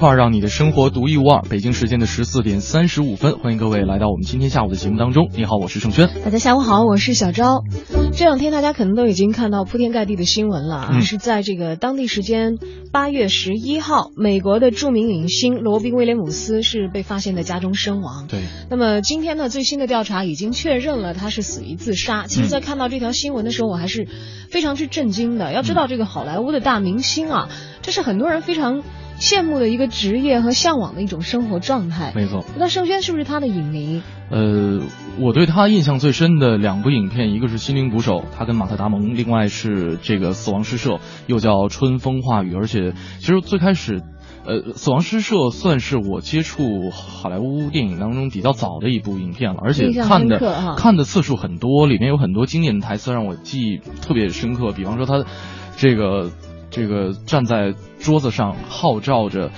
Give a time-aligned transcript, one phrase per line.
[0.00, 1.42] 京城文艺范儿，让你的生活独一无二。
[1.42, 5.28] 北京时间的十四点三十五分，欢迎各位来到我们今天下午的节目当中。
[5.36, 6.08] 你好，我是盛轩。
[6.24, 7.62] 大家下午好，我是小昭。
[8.14, 12.56] 这两天大家可能都已经看到铺天盖地的新闻了，嗯是在这个当地时间
[12.92, 18.26] 八月十一号，美国的著名影星罗宾威廉姆斯是被发现在家中身亡。
[18.26, 18.40] 对，
[18.70, 22.24] 那么今天呢，最新的调查已经确认了他是死于自杀。
[22.26, 24.08] 其实，在看到这条新闻的时候，我还是
[24.50, 25.52] 非常之震惊的。
[25.52, 27.48] 要知道，这个好莱坞的大明星啊，
[27.82, 28.82] 这是很多人非常
[29.20, 32.12] 羡慕的一个职业和向往的一种生活状态。
[32.16, 32.44] 没错。
[32.58, 34.02] 那盛轩是不是他的影迷？
[34.30, 34.80] 呃，
[35.18, 40.94] 我对他印象最深的两部影片，一个是《心灵捕手》，他跟马特·达蒙；另外是这个《死亡诗社》，
[41.26, 42.54] 又叫《春风化雨》。
[42.56, 44.00] 而且，其实最开始，
[44.46, 54.70] 呃，《死亡诗社》算是我接触好莱坞电影当中比较早的一部影片了，而且看的看的次数很多，里面有很多经典的台词让我记忆特别深刻。
[54.72, 55.24] 比方说他
[55.76, 56.30] 这个
[56.70, 59.50] 这个站在桌子上号召着。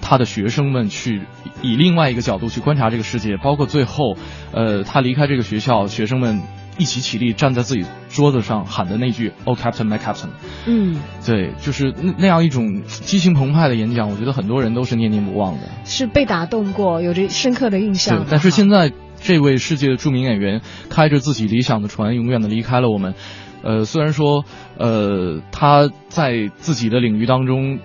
[0.00, 1.22] 他的学生们去
[1.60, 4.16] 以另外一个角度去观察这个世界，包括最后，
[4.52, 6.40] 呃，他离开这个学校，学生们
[6.78, 10.28] 一起起立，站在自己桌子上喊的那句 “Oh Captain, my Captain”，
[10.66, 15.62] 嗯，对，就是那那样一种激情澎湃的演讲，我觉得很多人都是念念不忘的。
[15.84, 23.14] 是被打动过，有着深刻的印象对。，但是现在这位世界的著名演员开着自己理想的船，永远的离开了我们。
[23.68, 24.46] 呃，虽然说，
[24.78, 27.80] 呃，他在自己的领域当中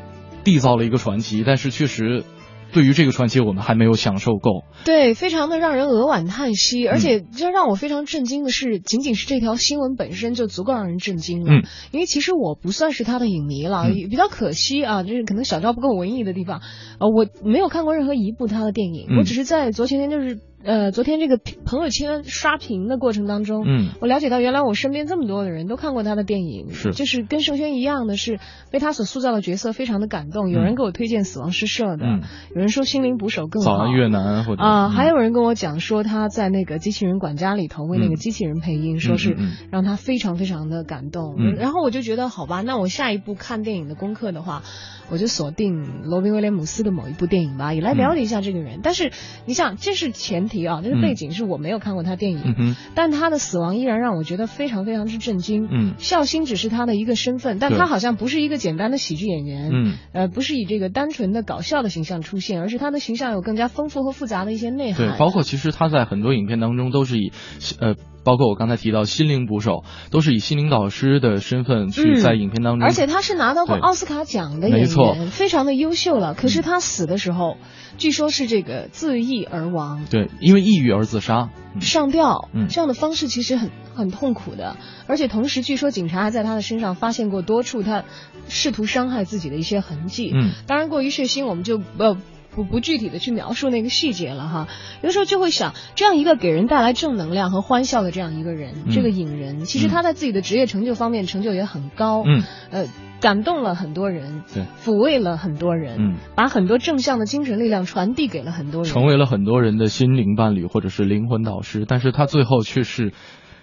[0.46, 2.24] 缔造了一个传奇，但是确实，
[2.72, 4.64] 对于这个传奇，我们还没有享受够。
[4.86, 11.52] 对，非常的让人扼腕叹息，而嗯且这让我非常震惊的是，仅仅是这条新闻本身就足够让人震惊了。
[11.52, 16.62] 嗯因为其实我不算是他的影迷了，比较可惜啊，就是可能小赵不够文艺的地方，
[17.00, 23.90] 呃，我没有看过任何一部他的电影，嗯我只是在昨前天就是呃昨天这个朋友圈刷屏的过程当中，嗯。
[24.02, 26.92] 我了解到原来我身边这么多的人都看过他的电影，是。
[26.92, 28.40] 就是跟盛轩一样的是
[28.72, 32.22] 被他所塑造的角色非常的感动，有人嗯给我推荐《死亡诗社》的，嗯。
[32.56, 34.90] 有人说《心灵捕手》更好，早安越南或者啊、嗯。
[34.92, 39.36] 还有人跟我讲说他在那个机器人管家里头为那个嗯机器人配音，说是
[39.70, 41.36] 让他非常非常的感动。
[41.38, 41.56] 嗯。
[41.56, 44.64] 然后我就觉得好吧，那我下一步看电影的功课的话，
[45.12, 48.80] 我就锁定罗宾威廉姆斯的某一部电影吧，也来了解一下这个人。
[48.82, 49.12] 但是
[49.46, 55.68] 你想，这是前提啊，这是背景，是我没有看过他电影，嗯但他的死亡依然让我觉得非常非常之震惊。
[55.70, 59.72] 嗯孝心只是他的一个身份，但他好像不是一个简单的喜剧演员。
[59.74, 65.10] 嗯呃，不是以这个单纯的搞笑的形象出现，而是他的形象有更加丰富和复杂的一些内涵。
[65.10, 67.32] 对，包括其实他在很多影片当中都是以
[67.80, 76.34] 呃，包括我刚才提到心灵捕手，都是以心灵导师的身份去嗯在影片当中，而且他是拿到过奥斯卡奖的演员，没错非常的优秀了。
[76.34, 77.58] 可是他死的时候，
[77.98, 81.50] 据说是这个自缢而亡，对，因为抑郁而自杀。
[81.76, 84.78] 嗯上吊，嗯这样的方式其实很很痛苦的。
[85.08, 88.04] 而且同时，据说警察还在他的身上发现过多处他
[88.48, 90.32] 试图伤害自己的一些痕迹。
[90.34, 92.18] 嗯当然，过于血腥，我们就呃。
[92.56, 94.68] 不不具体的去描述那个细节了哈，
[95.02, 102.86] 有的时候就会想，这样一个给人带来正能量和欢笑的这样一个人，嗯这个影人，其实他在自己的职业成就方面成就也很高，嗯，呃，
[103.20, 113.14] 感动了很多人，对，抚慰了很多人，嗯，把很多正向的精神力量传递给了很多人，成为了很多人的心灵伴侣或者是灵魂导师，但是他最后却是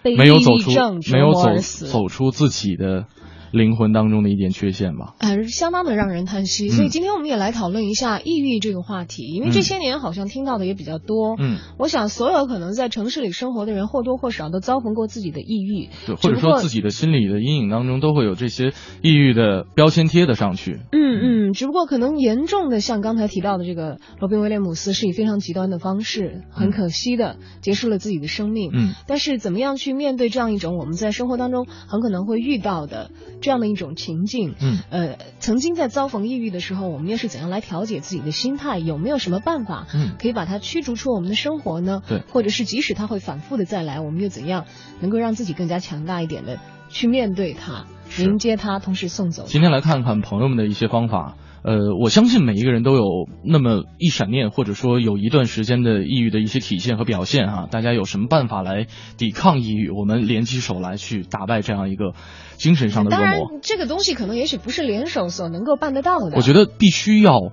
[0.02, 0.70] 没有走出
[1.12, 1.54] 没有走
[1.86, 3.04] 走出自己的
[3.50, 5.14] 灵魂当中的一点缺陷吧。
[5.18, 6.68] 呃，相当的让人叹息。
[6.68, 11.36] 嗯所以今天我们也来讨论一下抑郁这个话题，因为这嗯些年好像听到的也比较多。
[11.38, 20.80] 嗯，我想所有可能在城市里生活的人或多或少都遭逢过自己的抑郁，对，或者说自己的心理的阴影当中都会有这些抑郁的标签贴的上去。
[20.92, 28.70] 嗯嗯，只不过可能严重的，像刚才提到的这个罗宾威廉姆斯，是以非常极端的方式，很可惜的结束了自己的生命。
[28.72, 34.54] 嗯，但是怎么样去面对这样一种我们在生活当中很可能会遇到的这样的一种情境？
[34.60, 38.78] 嗯，呃，曾经在遭逢抑郁的时候，我们又是怎样来调节自己的心态？
[38.78, 42.02] 有没有什么办法，嗯可以把它驱逐出我们的生活呢？
[42.06, 44.66] 对，或者是即使它会反复的再来，我们又怎样
[45.00, 46.58] 能够让自己更加强大一点的
[46.88, 47.86] 去面对它？
[48.18, 49.44] 迎接它，同时送走。
[49.46, 51.36] 今天来看看朋友们的一些方法。
[51.62, 53.04] 呃，我相信每一个人都有
[53.44, 57.68] 那么一闪念，或者说有一段时间的抑郁的一些体现和表现啊。
[57.70, 58.86] 大家有什么办法来
[59.18, 59.90] 抵抗抑郁？
[59.90, 62.14] 我们联起手来去打败这样一个
[62.56, 63.24] 精神上的恶魔。
[63.24, 66.36] 当然，这个东西可能也许不是联手所能够办得到的。
[66.36, 67.52] 我觉得必须要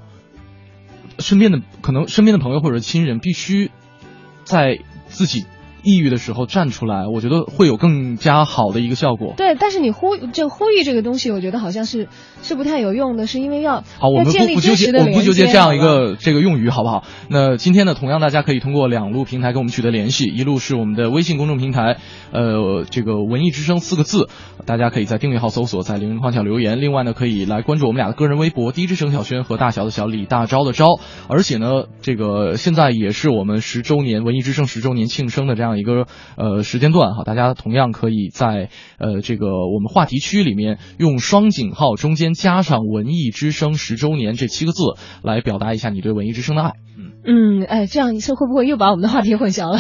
[1.20, 3.72] 身边的可能身边的朋友或者亲人必须
[4.46, 5.46] 在自己。
[5.88, 9.36] 抑郁的时候站出来，我觉得会有更加好的一个效果。
[9.38, 12.10] 对，但是你呼就呼吁这个东西，我觉得好像是
[12.44, 17.06] 是不太有用的，是因为要好，我们不不纠结，我们不纠结这样一个这个用语，好不好？
[17.30, 21.98] 那今天呢，同样大家可以通过两路平台跟我们取得联系，一路是我们的微信公众平台，
[22.34, 24.28] 呃，这个文艺之声四个字，
[24.66, 26.82] 大家可以在订阅号搜索，在留言框下留言。
[26.82, 31.00] 另外呢，可以来关注我们俩的个人微博，DJ 沈小轩和大小的小李大招的招。
[31.30, 36.64] 而且呢，这个现在也是我们十周年文艺之声十周年庆生的这样一个呃。
[36.68, 44.82] 时间段哈，大家同样可以在呃这个我们话题区里面用双井号中间加上“文艺之声十周年”这七个字
[45.24, 46.74] 来表达一下你对文艺之声的爱。
[46.98, 49.80] 嗯嗯，哎，这样一次会不会又把我们的话题混淆了？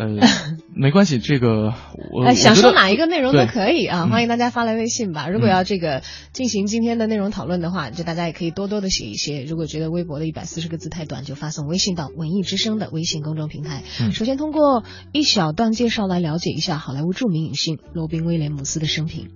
[0.00, 0.16] 呃，
[0.74, 1.74] 没关系，这个
[2.10, 5.28] 我想说哪一个内容都可以啊，欢迎大家发来微信吧。
[5.28, 6.02] 如果要这个
[6.32, 9.44] 进行今天的内容讨论的话，就大家也可以多多的写一些。
[9.44, 13.82] 如果觉得微博的一百四十个字太短，就发送微信到文艺之声的微信公众平台。
[14.10, 19.28] 首先通过一小段介绍来了解一下好莱坞著名影星罗宾威廉姆斯的生平。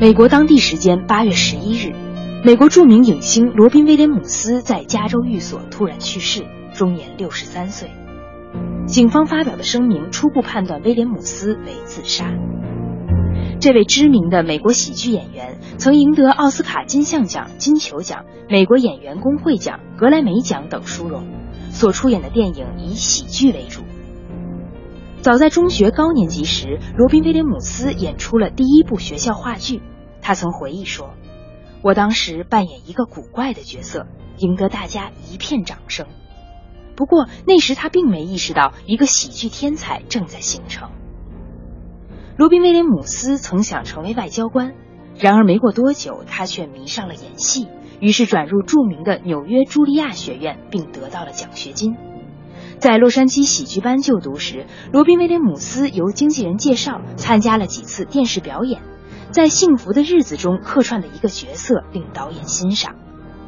[0.00, 1.92] 美国当地时间八月十一日，
[2.44, 6.44] 美国著名影星罗宾威廉姆斯在加州寓所突然去世，
[6.74, 7.90] 终年六十三岁。
[8.86, 12.30] 警方发表的声明初步判断威廉姆斯为自杀。
[13.60, 21.24] 这位知名的美国喜剧演员曾赢得奥斯卡金像奖、金球奖、美国演员工会奖、格莱美奖等殊荣，
[21.70, 23.82] 所出演的电影以喜剧为主。
[25.20, 29.80] 早在中学高年级时，罗宾威廉姆斯演出了第一部学校话剧。
[30.20, 31.14] 他曾回忆说
[31.82, 34.08] ：“我当时扮演一个古怪的角色，
[34.38, 36.06] 赢得大家一片掌声。”
[37.02, 40.90] 不过那时他并没意识到一个喜剧天才正在形成。
[42.36, 44.74] 罗宾威廉姆斯曾想成为外交官，
[45.18, 47.66] 然而没过多久他却迷上了演戏，
[47.98, 51.96] 于是转入著名的纽约茱莉亚学院，并得到了奖学金。
[52.78, 58.80] 在洛杉矶喜剧班就读时，罗宾威廉姆斯由经纪人介绍参加了几次电视表演，
[59.32, 62.94] 在《幸福的日子》中客串的一个角色令导演欣赏。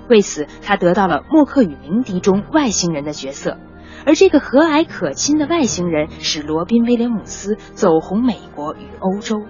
[0.08, 3.58] 为此，他得到了《默克与鸣笛》中外星人的角色，
[4.06, 9.42] 而这个和蔼可亲的外星人使罗宾威廉姆斯走红美国与欧洲。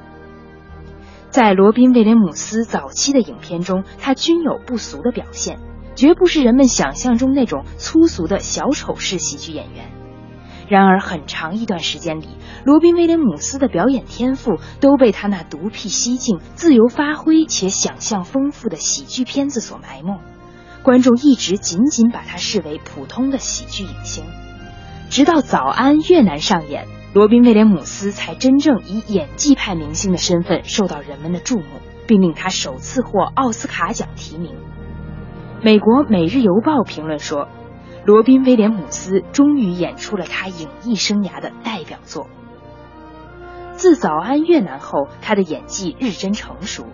[1.30, 5.58] 在罗宾威廉姆斯早期的影片中，他均有不俗的表现，
[5.96, 9.90] 绝不是人们想象中那种粗俗的小丑式喜剧演员。
[10.68, 12.28] 然而，很长一段时间里，
[12.64, 20.20] 罗宾威廉姆斯的表演天赋都被他那独辟蹊径、自由发挥且想象丰富的喜剧片子所埋没。
[20.84, 24.26] 观众一直仅仅把他视为普通的喜剧影星，
[25.08, 34.54] 直到《早安越南》上演，罗宾威廉姆斯才真正以演技派明星的身份受到人们的注目，并令他首次获奥斯卡奖提名。
[35.62, 37.48] 美国《每日邮报》评论说，
[38.04, 42.28] 罗宾威廉姆斯终于演出了他影艺生涯的代表作。
[43.72, 46.84] 自《早安越南》后，他的演技日臻成熟，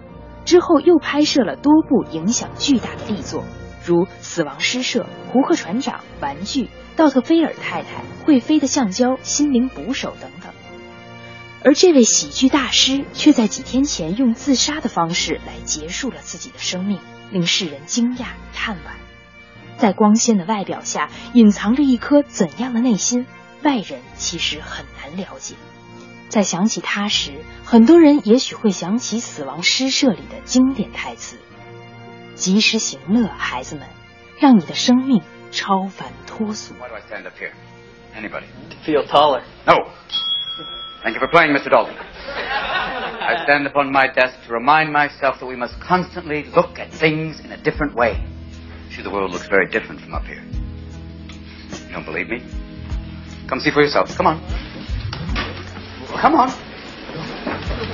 [0.44, 3.43] 之后又拍摄了多部影响巨大的力作。
[3.85, 6.65] 如《死亡诗社》《胡克船长》《玩具》
[6.97, 7.88] 《道特菲尔太太》
[8.27, 10.53] 《会飞的橡胶》《心灵捕手》等等，
[11.65, 18.91] 而这位喜剧大师却在几天前用自杀的方式来结束了自己的生命，令世人惊讶与叹惋。
[19.79, 23.27] 在光鲜的外表下，隐藏着一颗怎样的内心，
[23.63, 25.55] 外人其实很难了解。
[26.29, 27.32] 在想起他时，
[27.65, 31.39] 很多人也许会想起《死亡诗社》里的经典台词。
[32.40, 33.87] 及时行乐，孩子们，
[34.40, 35.21] 让你的生命
[35.52, 36.73] 超凡脱俗。
[36.75, 37.52] Why do I stand up here?
[38.16, 38.45] Anybody?
[38.69, 39.42] To feel taller.
[39.66, 39.90] No.
[41.04, 41.69] Thank you for playing, Mr.
[41.69, 41.95] Dalton.
[41.97, 47.40] I stand upon my desk to remind myself that we must constantly look at things
[47.40, 48.23] in a different way.
[48.92, 50.44] See, the world looks very different from up here.
[51.87, 52.42] You don't believe me?
[53.47, 54.16] Come see for yourself.
[54.16, 54.42] Come on.
[56.18, 56.49] Come on.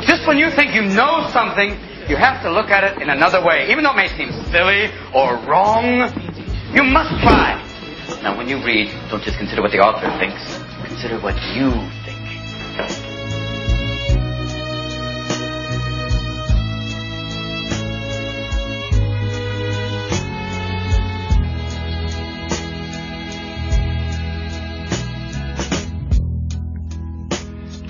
[0.06, 1.78] Just when you think you know something,
[2.09, 3.71] you have to look at it in another way.
[3.71, 6.11] Even though it may seem silly or wrong,
[6.73, 7.63] you must try.
[8.23, 10.59] Now, when you read, don't just consider what the author thinks.
[10.87, 11.71] Consider what you
[12.05, 12.17] think.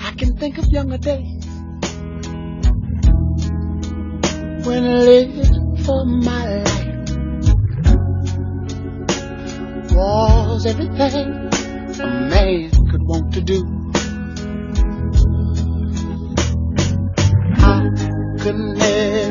[0.01, 1.46] I can think of younger days
[4.87, 6.87] lived for my life
[9.91, 11.49] was everything
[11.99, 13.63] a man could want to do.
[17.57, 17.89] I
[18.39, 19.26] could never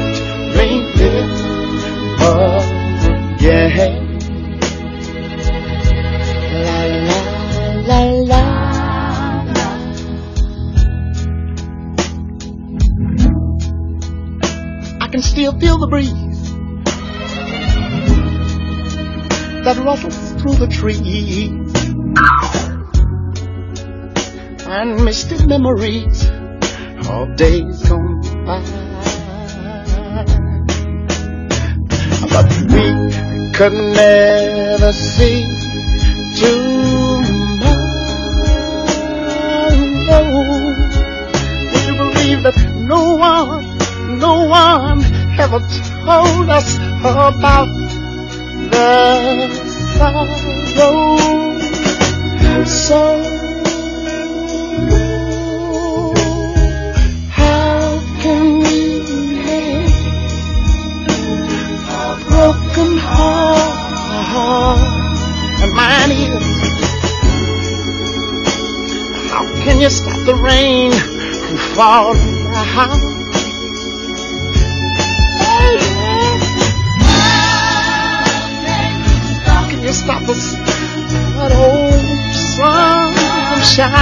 [15.90, 16.54] breeze
[19.64, 21.50] that rustles through the trees
[24.68, 26.28] and misty memories
[27.10, 28.62] of days gone by.
[32.32, 35.49] But we could never see
[45.52, 45.70] one ever
[46.06, 47.68] told us about
[48.72, 49.50] the
[49.98, 50.28] sorrow?
[52.66, 53.02] So
[57.30, 58.78] how can we
[59.36, 59.96] make
[61.90, 63.80] a broken heart?
[65.62, 66.46] And mine is
[69.32, 72.29] how can you stop the rain from falling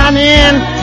[0.08, 0.77] I'm in.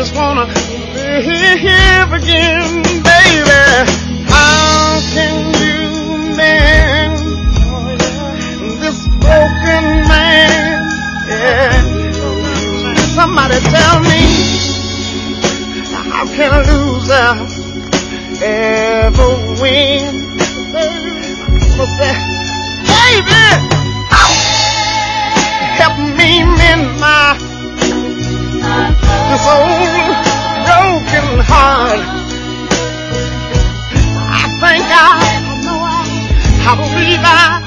[0.00, 3.60] Just wanna live again, baby.
[4.24, 7.18] How can you mend
[8.80, 10.80] this broken man?
[11.28, 12.12] Yeah.
[13.14, 14.22] Somebody tell me,
[15.92, 17.28] how can a loser
[18.42, 19.39] ever
[31.50, 32.20] heart.
[34.62, 36.04] I know I,
[36.62, 37.62] I believe I,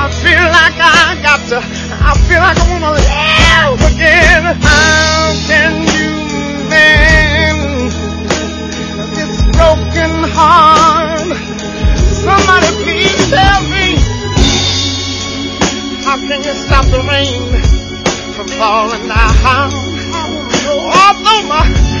[0.00, 4.44] I feel like I got to, I feel like I wanna live again.
[4.62, 6.10] How can you
[6.70, 7.92] mend
[9.16, 11.28] this broken heart?
[12.22, 13.98] Somebody please tell me,
[16.04, 17.42] how can you stop the rain
[18.34, 19.72] from falling down?
[20.64, 21.81] Although my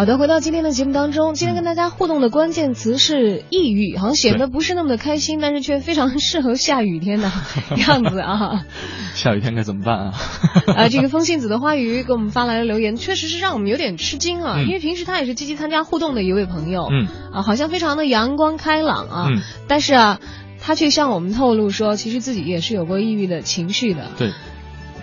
[0.00, 7.30] 好的，回到今天的节目当中，今天跟大家互动的关键词是抑郁，好像显得不是那么的开心，但是却非常适合下雨天的
[7.86, 8.64] 样子啊。
[9.14, 10.14] 下雨天该怎么办啊？
[10.74, 20.18] 啊， 这个风信子的花语给我们发来了留言，确实是让我们有点吃惊啊，嗯因为平时他也是积极参加互动的一位朋友，嗯啊，好像非常的阳光开朗啊，嗯但是啊，
[20.62, 24.06] 他却向我们透露说，其实自己也是有过抑郁的情绪的。
[24.16, 24.30] 对，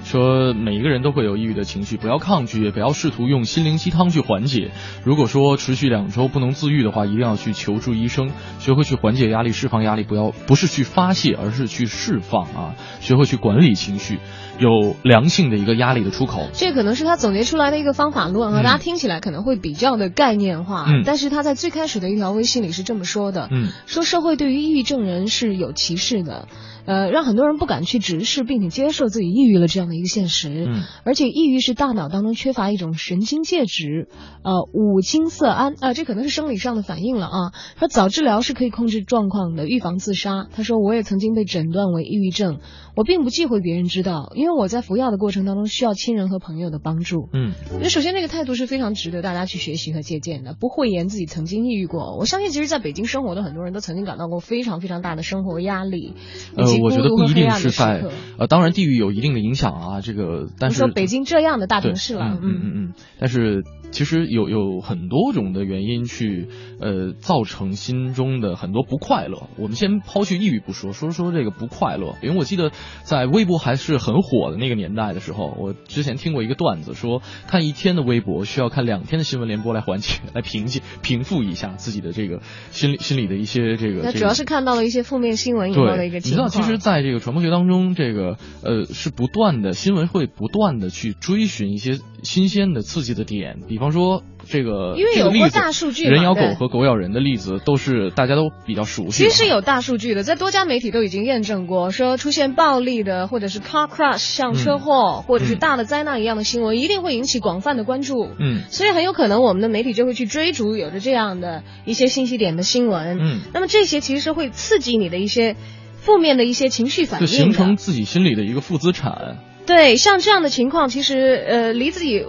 [0.04, 4.72] 说每一个人都会有抑郁的情绪，不要抗拒，也不要试图用心灵鸡汤去缓解。
[5.04, 14.20] 如果说持续两周不能自愈的话，一定要去求助医生，学会去缓解压力、释放压力，不要不是去发泄，而是去释放啊，学会去管理情绪，
[14.60, 16.48] 有良性的一个压力的出口。
[16.54, 26.48] 这可能是他总结出来的一个方法论啊，嗯大家听起来可能会比较的概念化，嗯但是他在最开始的一条微信里是这么说的，嗯说社会对于抑郁症人是有歧视的，
[26.86, 34.08] 呃，让很多人不敢去直视并且接受自己抑郁了这样的一个现实，嗯而且抑郁是大脑当中缺乏一种神经介质，
[34.44, 37.54] 呃，五羟色胺，啊、这可能是生理上的反应了啊。
[37.80, 40.48] 说早治疗是可以控制状况的，预防自杀。
[40.52, 42.60] 他说我也曾经被诊断为抑郁症，
[42.98, 47.30] 我并不忌讳别人知道，因为我在服药的过程当中需要亲人和朋友的帮助。
[47.32, 52.18] 嗯那首先，这个态度是非常值得大家去学习和借鉴的，不讳言自己曾经抑郁过。
[52.18, 56.16] 我相信，其实在北京生活的很多人都曾经感到过非常非常大的生活压力，
[56.56, 58.04] 以呃我觉得不一定是在。
[58.40, 66.48] 呃，当然地域有一定的影响啊，这个但是你说北京这样的大城市了，嗯嗯嗯嗯，但是其实有有很多种的原因去
[66.80, 69.50] 呃造成心中的很多不快乐。
[69.58, 72.16] 我们先抛去抑郁不说，说说这个不快乐。
[72.22, 72.72] 因为我记得
[73.04, 84.02] 在微博还是很火的那个年代的时候，我之前听过一个段子，说看一天的微博需要看两天的新闻联播来缓解、来平静、 平复一下自己的这个心理心理的一些这个。
[84.04, 86.68] 那主要是看到了一些负面新闻以后的一个对，你知道，情况。
[86.68, 99.24] 其实，在这个传播学当中，这个呃是不断的新闻会不断的去追寻一些新鲜的、刺激的点，比方说这个因为有过大数据人咬狗和狗咬人的例子都是大家都比较熟悉。
[99.24, 108.30] 其实有大数据的，在多家媒体都已经验证过，说出现暴力的，或者是 car crash 像车祸，或者是大的灾难一样的新闻，一定会引起广泛的关注。
[108.40, 113.20] 嗯所以很有可能我们的媒体就会去追逐有着这样的一些信息点的新闻。
[113.20, 115.56] 嗯，那么这些其实会刺激你的一些
[116.00, 117.28] 负面的一些情绪反应。
[117.28, 119.38] 就形成自己心里的一个负资产。
[119.68, 122.24] 对，像这样的情况，其实呃离自己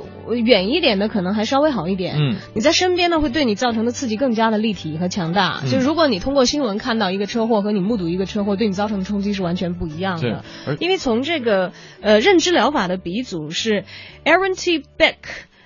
[0.45, 2.17] 远一点的可能还稍微好一点。
[2.19, 5.61] 嗯，你在身边呢，会对你造成的刺激更加的立体和强大。
[5.63, 13.85] 嗯就如果你通过新闻看到一个车祸，和你目睹一个车祸，对你造成的冲击是完全不一样的。，而因为从这个呃认知疗法的鼻祖是
[14.25, 14.81] Aaron T.
[14.81, 15.15] Beck，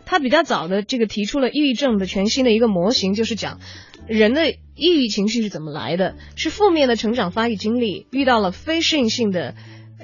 [0.04, 3.60] 他比较早的这个提出了抑郁症的全新的一个模型，就是讲
[4.06, 9.54] 人的抑郁情绪是怎么来的，是负面的成长发育经历遇到了非适应性的。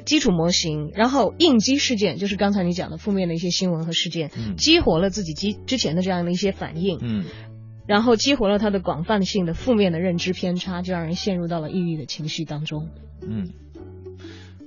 [0.04, 7.24] 基础模型，然后应激事件，就是刚才你讲的负面的一些新闻和事件，嗯激活了自己之之前的这样的一些反应，嗯，
[7.86, 12.88] 然后激活了他的广泛性的负面的认知偏差，就让人陷入到了抑郁的情绪当中。
[13.22, 13.50] 嗯，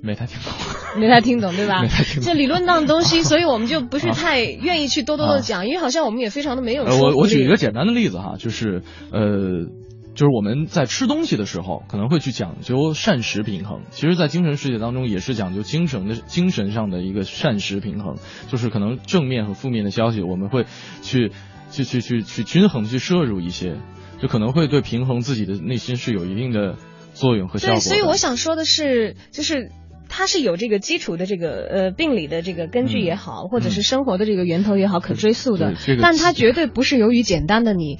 [0.02, 0.52] 没太听懂。
[1.00, 2.16] 没太听懂对吧没太听？
[2.16, 6.84] 懂这理论上的东西，所以我们就不是太愿意去多多的讲，因为好像我们也非常的没有。
[6.84, 9.66] 我我举一个简单的例子哈，就是呃。
[10.14, 13.82] 就是我们在吃东西的时候，可能会去讲究膳食平衡。
[13.90, 18.16] 其实，在精神世界当中，也是讲究精神的精神上的一个膳食平衡。
[18.48, 20.66] 就是可能正面和负面的消息，我们会
[21.02, 21.32] 去
[21.70, 23.76] 去去去去均衡地去摄入一些，
[24.20, 26.76] 就可能会对平衡自己的内心是有一定的
[27.14, 29.70] 作用和效果对，所以我想说的是，就是。
[30.14, 35.96] 它是有这个基础的这个呃病理的这个根据也好，或者是生活的这个源头也好，可追溯的这。
[35.96, 37.98] 个但它绝对不是由于简单的你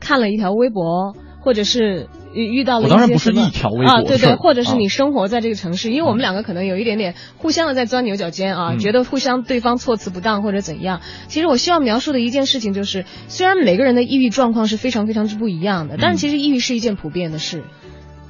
[0.00, 1.14] 看了一条微博，
[1.46, 3.42] 或者是遇遇到了我当然不是一些
[3.86, 11.02] 啊，对对，或者是啊你生活在这个城市，因为我们两个可能有一点点互相的在钻牛角尖啊，嗯觉得互相对方措辞不当或者怎样。
[11.28, 17.62] 其实我希望描述的一件事情就是，虽然每个人的抑郁状况是非常非常之不一样的，但是其实抑郁是一件普遍的事。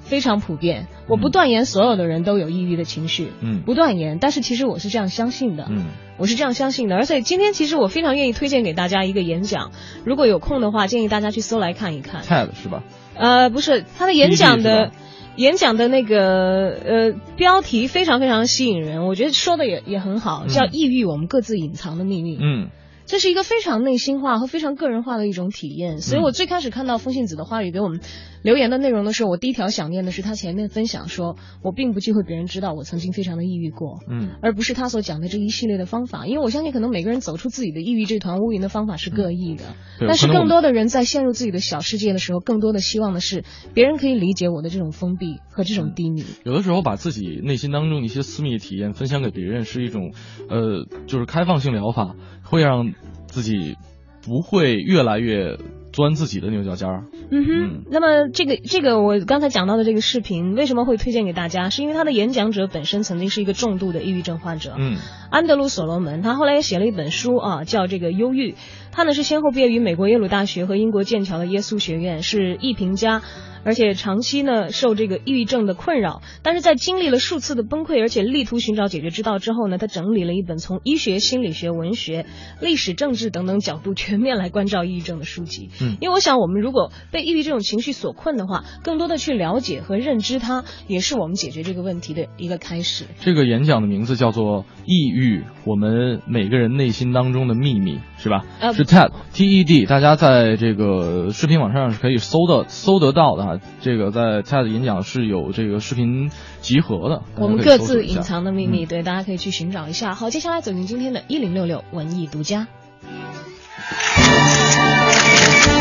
[0.02, 9.72] 非常普遍，我不断言所有的人都有抑郁的情绪，嗯不断言，但是其实我是这样相信的，嗯我是这样相信的，而且今天其实我非常愿意推荐给大家一个演讲，
[10.04, 12.22] 如果有空的话，建议大家去搜来看一看。
[12.22, 12.84] ，TED 是吧？
[13.18, 14.92] 呃，不是他的演讲的
[15.36, 22.36] 演讲的那个呃标题非常非常吸引人，我觉得说的也也很好，叫“抑郁我们各自隐藏的秘密”。
[22.40, 22.70] 嗯。
[23.08, 28.00] 这是一个非常内心化和非常个人化的一种体验，所以我最开始看到风信子的话语给我们
[28.42, 39.64] 留言的内容的时候，我第一条想念的是他前面分享说，我并不忌讳别人知道我曾经非常的抑郁过，嗯，而不是他所讲的这一系列的方法，因为我相信可能每个人走出自己的抑郁这团乌云的方法是各异的，
[40.00, 43.44] 但是更多的人在陷入自己的小世界的时候，更多的希望的是
[43.74, 46.24] 别人可以理解我的这种封闭和这种低迷。
[46.44, 50.12] 有的时候把自己内心当中的一些私密体验分享给别人是一种，
[50.48, 52.92] 呃，就是开放性疗法，会让。
[53.28, 53.76] 自己
[54.22, 55.58] 不会越来越
[55.96, 57.04] 钻自己的牛角尖儿。
[57.30, 61.70] 嗯哼，那么这个这个我刚才讲到的这个视频为什么会推荐给大家？
[61.70, 64.74] 是因为他的演讲者本身曾经是一个重度的抑郁症患者。
[64.76, 64.98] 嗯，
[65.30, 68.54] 安德鲁·所罗门，他后来也写了一本书啊，叫这个忧郁。
[68.92, 73.22] 他呢是先后毕业于美国耶鲁大学和英国剑桥的耶稣学院，是艺评家。
[73.62, 82.26] 而且长期呢受这个抑郁症的困扰，但是在经历了数次的崩溃，而且力图寻找解决之道之后呢，他整理了一本从医学、心理学、文学、
[82.60, 85.68] 历史、政治等等角度全面来关照抑郁症的书籍。
[85.80, 93.06] 嗯，因为我想我们如果被抑郁这种情绪所困的话，更多的去了解和认知它，也是我们解决这个问题的一个开始。
[93.18, 95.15] 这个演讲的名字叫做《抑郁：
[95.64, 98.44] 我们每个人内心当中的秘密》，是吧？
[98.60, 103.58] 呃，是 TED T E D，大家在这个视频网上是可以搜的搜得到的哈。
[103.80, 110.14] 这个在 TED 演讲是有这个视频集合的，我们各自隐藏的秘密，对，大家可以去寻找一下。
[110.14, 112.66] 好，接下来走进今天的一零六六文艺独家。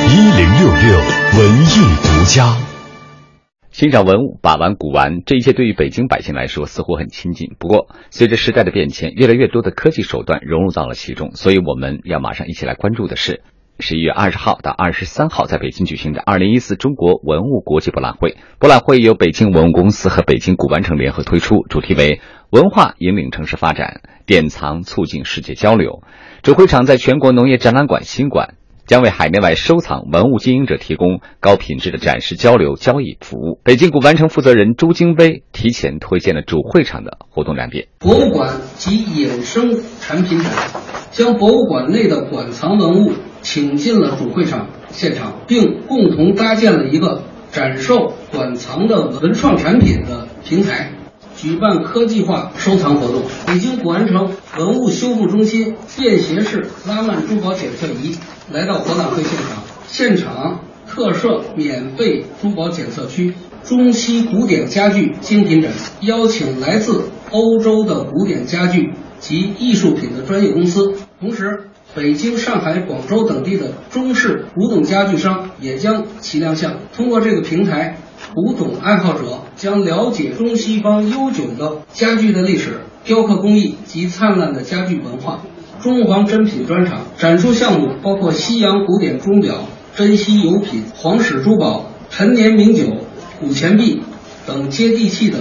[0.07, 0.97] 一零六六
[1.37, 1.67] 文艺
[2.03, 2.55] 独家，
[3.75, 7.57] 欣赏文物，把玩古玩，这一切对于北京百姓来说似乎很亲近。
[7.59, 13.41] 不过，随着时代的变迁，越来越多的科技手段融入到了其中，所以我们要马上一起来关注的是。
[13.77, 18.37] 十一月二十号到二十三号，在北京举行的二零一四中国文物国际博览会。
[18.59, 26.01] 博览会由北京文物公司和北京古玩城联合推出，主题为“文化引领城市发展，典藏促进世界交流”。
[26.43, 28.53] 主会场在全国农业展览馆新馆，
[28.85, 33.59] 将为海内外收藏文物经营者提供高品质的展示、交流、交易服务。
[33.63, 40.51] 北京古玩城负责人朱京威提前推荐了主会场的活动亮点：博物馆及衍生产品展，
[41.11, 43.13] 将博物馆内的馆藏文物。
[43.45, 47.21] 请进了主会场现场，并共同搭建了一个
[47.51, 50.93] 展售馆藏的文创产品的平台，
[51.45, 53.21] 举办科技化收藏活动。
[53.45, 58.17] 北京古玩城文物修复中心便携式拉曼珠宝检测仪
[58.51, 71.69] 来到博览会现场，现场特设免费珠宝检测区，中西古典家具精品展，邀请来自欧洲的古典家具及艺术品的专业公司，同时。
[71.93, 76.73] 北京、上海、广州等地的中式古董家具商也将齐亮相。
[76.93, 77.95] 通过这个平台，
[78.33, 85.41] 古董爱好者将了解中西方悠久的家具的历史、雕刻工艺及灿烂的家具文化。
[85.81, 92.85] 中皇珍品专场展出项目包括西洋古典钟表、珍稀油品、皇室珠宝、陈年名酒、
[93.39, 94.01] 古钱币
[94.47, 95.39] 等接地气的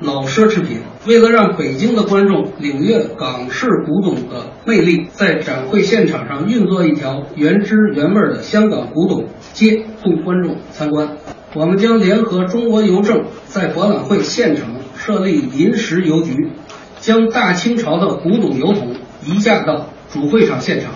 [0.00, 0.78] 老奢侈品。
[1.04, 11.16] 为了让北京的观众领略港式古董的魅力，在展会现场上运作一条原汁原味的香港古董街，供观众参观。
[11.54, 16.52] 我们将联合中国邮政，在博览会现场设立临时邮局，
[16.98, 20.92] 将大清朝的古董邮筒移驾到主会场现场。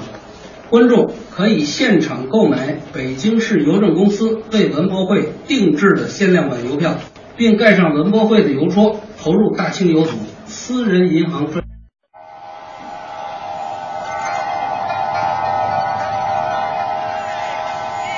[0.71, 6.97] 观众可以现场购买北京市邮政公司为文博会定制的限量版邮票，
[7.37, 8.97] 并盖上文博会的邮戳。
[9.19, 11.65] 投入大清邮筒私人银行专。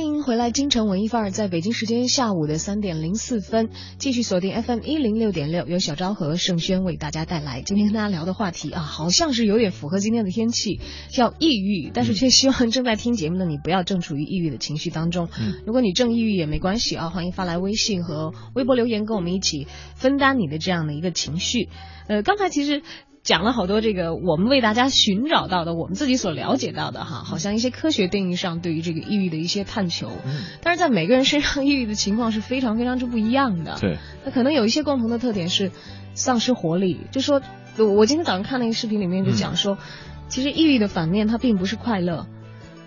[0.23, 10.79] 回来，京城文艺范儿，在北京时间下午的三点零四分，继续锁定 FM 一零六点六，由小昭和盛轩为大家带来今天跟大家聊的话题啊，好像是有点符合今天的天气，
[11.09, 15.29] 叫抑郁，但是却希望正在听节目的你不要正处于抑郁的情绪当中。
[15.39, 21.69] 嗯，如果你正抑郁也没关系啊，欢迎发来微信和微博留言，跟我们一起分担你的这样的一个情绪。
[22.07, 22.81] 呃，刚才其实
[23.23, 30.11] 讲了好多这个我们为大家寻找到的，我们自己所了解到的哈，好像一些科学定义上对于这个抑郁的一些探求。
[30.25, 33.77] 嗯，但是在每个人身上，抑郁的情况是非常非常之不一样的。
[33.79, 35.71] 对，那可能有一些共同的特点是
[36.15, 37.41] 丧失活力，就说
[37.77, 39.77] 我我今天早上看那个视频里面就讲说，
[40.27, 42.25] 其实抑郁的反面它并不是快乐，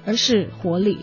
[0.05, 0.99] 而是活力。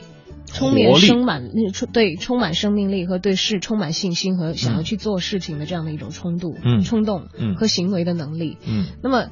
[0.54, 8.58] 充满生满充对充满生命力和对事充满信心和想要去做事情的这样的一种冲动、嗯冲动嗯和行为的能力。
[8.68, 9.28] 嗯那么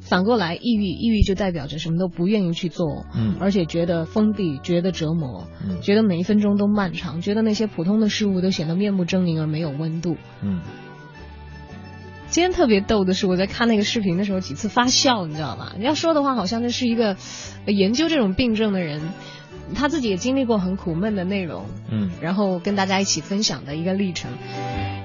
[0.00, 10.16] 反过来，抑郁抑郁就代表着什么都不愿意去做，嗯而且觉得封闭，觉得折磨，嗯觉得每一分钟都漫长，觉得那些普通的事物都显得面目狰狞而没有温度。
[10.42, 10.60] 嗯
[12.28, 15.74] 今天特别逗的是，我在看那个视频的时候几次发笑，你知道吧？
[15.78, 17.16] 你要说的话，好像这是一个
[17.66, 19.02] 呃研究这种病症的人，
[19.74, 24.30] 他自己也经历过很苦闷的内容，嗯然后跟大家一起分享的一个历程。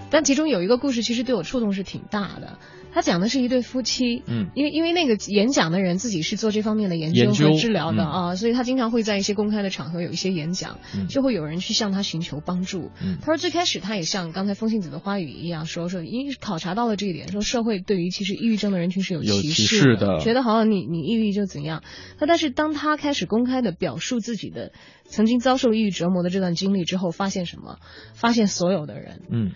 [0.09, 2.57] 但其中有一个故事，其实对我触动是挺大的。
[2.93, 12.89] 他讲的是一对夫妻，嗯因为因为那个演讲的人自己是做这方面的研究和治疗的嗯啊，所以他经常会在一些公开的场合有一些演讲，嗯就会有人去向他寻求帮助。
[13.03, 21.83] 嗯他说最开始他也像刚才风信子的花语一样说说，因为考察到了这一点，说社会对于其实抑郁症的人群是有有歧视视的觉得好像你你抑郁就怎样。
[22.19, 24.71] 那但是当他开始公开的表述自己的
[25.05, 27.77] 曾经遭受抑郁折磨的这段经历之后，发现什么？
[28.15, 29.51] 发现所有的人，嗯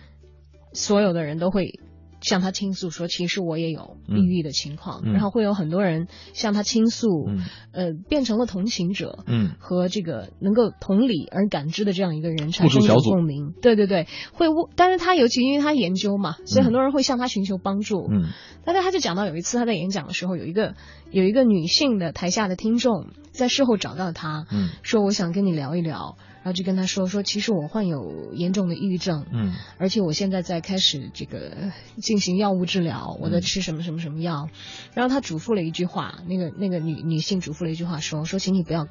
[0.72, 1.80] 所有的人都会
[2.20, 5.12] 向他倾诉说，其实我也有嗯抑郁的情况，嗯。
[5.12, 7.44] 然后会有很多人向他倾诉，嗯。
[7.72, 9.56] 呃，变成了同情者，嗯。
[9.58, 13.54] 和这个能够同理而感知的这样一个人产生共鸣。
[13.60, 18.08] 对对对，会问，但是他尤其因为他研究嘛，所以很多人会向他寻求帮助。
[18.08, 18.28] 嗯。
[18.64, 20.76] 但是他就讲到有一次他在演讲的时候，有一个
[21.10, 24.68] 有一个女性的台下的听众在事后找到他，嗯。
[24.84, 34.48] 说我想跟你聊一聊，然后就跟他说说，其实我患有严重的抑郁症，嗯而且我现在在开始这个进行药物治疗，我在嗯吃什么什么什么药。
[34.94, 38.88] 然后他嘱咐了一句话，那个那个女女性嘱咐了一句话说说，请你不要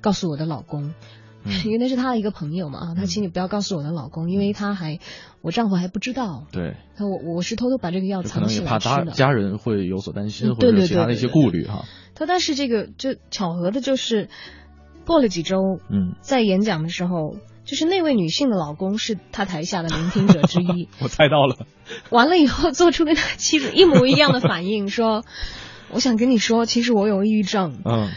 [0.00, 0.94] 告诉我的老公。
[1.42, 4.98] 嗯 因为那是他的一个朋友嘛，他请你不要告诉我的老公，因为他还
[5.40, 9.12] 我丈夫还不知道，对，他我我是偷偷把这个药藏起能也怕来吃的。
[9.12, 11.86] 家家人会有所担心，或者其他的一些顾虑哈。
[12.14, 14.28] 他但是这个就巧合的就是，
[15.10, 21.66] 过了几周，嗯，在演讲的时候，就是那位女性的老公是他台下的聆听者之一， 我猜到了。
[22.10, 25.24] 完了以后做出跟他妻子一模一样的反应，说
[25.90, 28.10] ：“我想跟你说，其实我有抑郁症，嗯，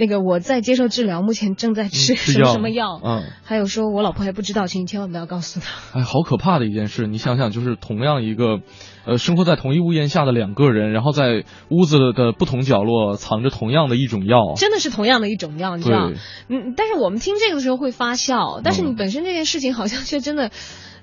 [0.00, 5.66] 那个我在接受治疗，目前正在吃什么药什么药，嗯，还有说我老婆还不知道，请你千万不要告诉她。
[5.92, 7.06] 哎，好可怕的一件事！
[7.06, 8.60] 你想想，就是同样一个，
[9.04, 14.54] 呃，生活在同一屋檐下的两个人，然后在屋子的不同角落藏着同样的一种药。
[14.56, 16.16] 真的是同样的一种药，你知道对？
[16.48, 20.50] 嗯，但是我们听这个的时候会发笑，但是你嗯本身这件事情好像却真的，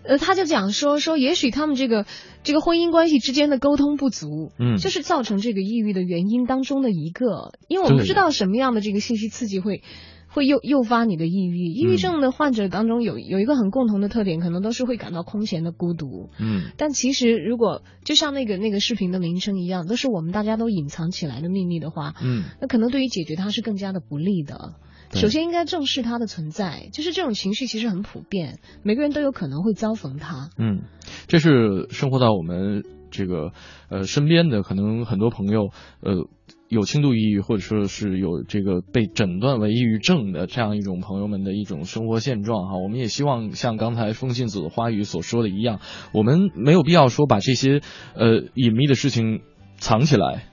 [0.04, 2.06] 呃，他就讲说说，也许他们这个
[2.44, 9.82] 这个婚姻关系之间的沟通不足，嗯就是造成这个抑郁的原因当中的一个，因为我们不知道什么样的这个信息刺激会。
[10.30, 16.30] 会诱诱发你的抑郁，抑郁症的患者当中有有一个很共同的特点，可能都是会感到空前的孤独。
[16.38, 24.76] 嗯但其实，如果就像那个那个视频的名称一样，都是我们大家都隐藏起来的秘密的话，嗯那可能对于解决它是更加的不利的。
[25.12, 30.50] 对首先应该正视它的存在，就是这种情绪其实很普遍，每个人都有可能会遭逢它。
[30.58, 30.82] 嗯，
[31.28, 33.52] 这是生活在我们这个
[33.89, 35.70] 呃身边的，可能很多朋友
[36.02, 36.28] 呃
[36.67, 42.78] 有轻度抑郁，或者说是有这个被诊断为抑郁症的这样一种朋友们的一种生活现状哈。
[42.78, 45.80] 我们也希望像刚才风信子的花语所说的一样，
[46.12, 47.82] 我们没有必要说把这些
[48.13, 49.41] 呃隐秘的事情
[49.78, 50.50] 藏起来。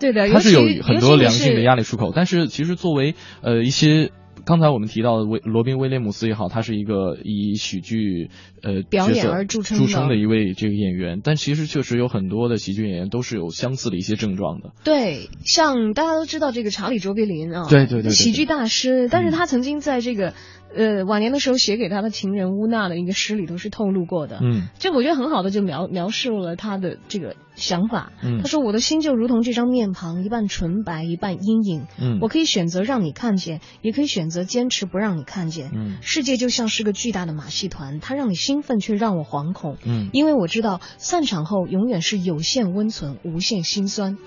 [0.00, 1.82] 对的，它是有很多良性的压力。
[1.84, 4.10] 出口，但是其实作为呃一些。
[4.46, 8.28] 刚才我们提到的威罗宾威廉姆斯也好，他是一个以喜剧
[8.62, 14.72] 呃表演而著称著称的一位这个演员，但其实确实有很多的喜剧演员都是有相似的一些症状的。
[14.84, 20.34] 对，像大家都知道这个查理卓别林啊，对对对对对喜剧大师，但是嗯他曾经在这个
[20.74, 24.38] 呃晚年的时候写给他的情人乌娜的一个诗里头是透露过的。
[24.42, 28.12] 嗯这我觉得很好的就描描述了他的这个想法。
[28.22, 31.86] 嗯他说：“我的心就如同这张面庞，一半纯白，一半阴影。
[32.00, 35.70] 嗯我可以选择让你看见，也可以选择坚持不让你看见。
[35.74, 39.76] 嗯世界就像是个巨大的马戏团，它让你兴奋，却让我惶恐。
[39.86, 44.18] 嗯因为我知道散场后永远是有限温存，无限心酸。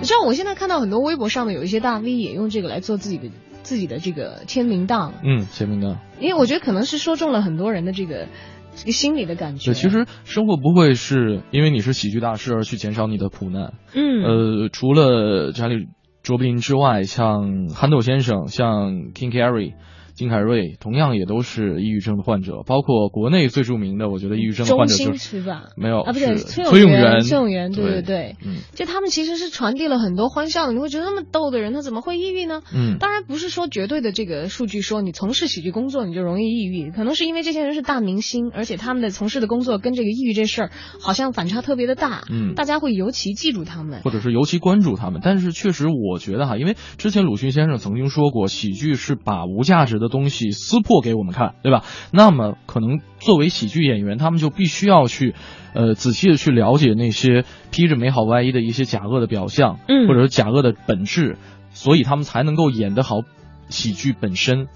[0.00, 3.28] 你知道，我现在看到很多微博上的有一些大 V 也用这个来做自己的
[3.64, 5.98] 自己的这个签名档，嗯，签名档。
[6.20, 8.28] 因为我觉得可能是说中了很多人的这个
[8.76, 9.72] 这个心理的感觉。
[9.72, 13.74] 对，其实生活不会是因为你是喜剧大师而去减少你的苦难。
[13.94, 15.88] 嗯呃，除了查理
[16.22, 19.74] 卓别林之外，像憨豆先生，像 King Gary，
[20.14, 22.62] 金凯瑞，同样也都是抑郁症的患者。
[22.66, 25.64] 包括国内最著名的，我觉得抑郁症的患者就是吧？
[25.76, 30.72] 没有啊，不对，崔永元，崔永元，对对对，嗯就他们其实是传递了很多欢笑的。
[30.72, 32.62] 你会觉得那么逗的人，他怎么会抑郁呢？
[32.74, 44.00] 嗯当然不是说绝对的这个数据说你从事喜剧工作你就容易抑郁，可能是因为这些人是大明星，而且他们的从事的工作跟这个抑郁这事儿好像反差特别的大，嗯大家会尤其记住他们。
[44.02, 45.20] 或者是尤其关注他们。
[45.24, 51.84] 但是确实，我觉得哈，因为之前鲁迅先生曾经说过，喜剧是把无价值的东西撕破给我们看，对吧？
[52.12, 55.34] 那么可能作为喜剧演员，他们就必须要去，
[55.74, 61.36] 呃，仔细的去了解那些披着美好外衣的一些假恶的表象，嗯或者是假恶的本质，
[61.70, 63.22] 所以他们才能够演得好
[63.68, 64.68] 喜剧本身。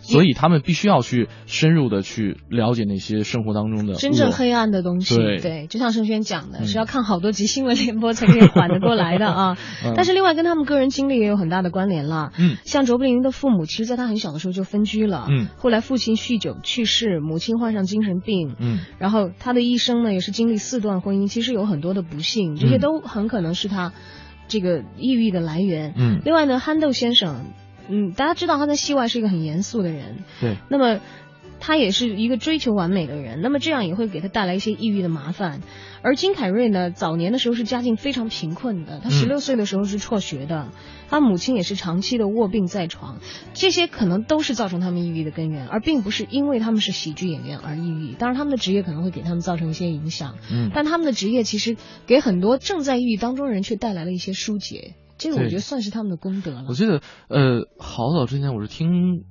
[0.00, 9.56] 所以他们必须要去深入的去了解那些生活当中的真正黑暗的东西，对就像盛轩讲的，嗯是要看好多集新闻联播才可以缓得过来的啊。
[9.84, 12.32] 嗯但是另外跟他们个人经历也有很大的关联了。
[12.38, 23.92] 嗯像卓别林的父母，其实在他很小的时候就分居了，嗯后来父亲酗酒去世，母亲患上精神病，嗯然后他的一生呢也是经历四段婚姻，其实有很多的不幸，这些嗯都很可能是他
[24.48, 25.94] 这个抑郁的来源。
[25.96, 27.52] 嗯另外呢，憨豆先生，
[27.90, 30.56] 嗯，大家知道他在戏外是一个很严肃的人，对。
[30.70, 31.00] 那么
[31.58, 35.60] 他也是一个追求完美的人，那么这样也会给他带来一些抑郁的麻烦。
[36.02, 39.10] 而金凯瑞呢，早年的时候是家境非常贫困的，他嗯。
[39.10, 40.68] 十六岁的时候是辍学的，
[41.10, 43.18] 他母亲也是长期的卧病在床，
[43.52, 48.14] 这些可能都是造成他们抑郁的根源，而并不是因为他们是喜剧演员而抑郁。
[48.14, 50.70] 当然，他们的职业可能会给他们造成一些影响，嗯。
[50.74, 51.76] 但他们的职业其实
[52.06, 56.74] 给很多正在抑郁当中的人却带来了一些疏解，这个我觉得算是他们的功德了我。
[56.74, 59.24] 记得，呃，好早之前我是听，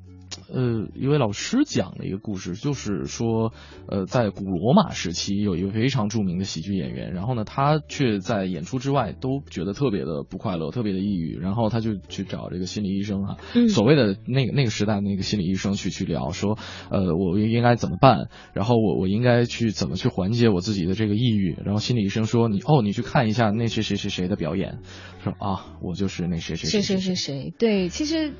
[0.51, 3.53] 呃，一位老师讲了一个故事，就是说，
[3.87, 13.69] 呃，在古罗马时期有一个非常著名的喜剧演员，然后呢，他却在演出之外都觉得特别的不快乐，特别的抑郁，然后他就去找这个心理医生啊，嗯。
[13.69, 16.57] 所谓的那个那个时代那个心理医生去去聊说，
[16.89, 24.79] 呃，我应该怎么办，然后我我应该去怎么去缓解我自己的这个抑郁，然后心理医生说你哦，你去看一下那谁谁谁谁的表演，
[25.23, 28.33] 说啊，我就是那谁谁谁谁谁谁，对，其实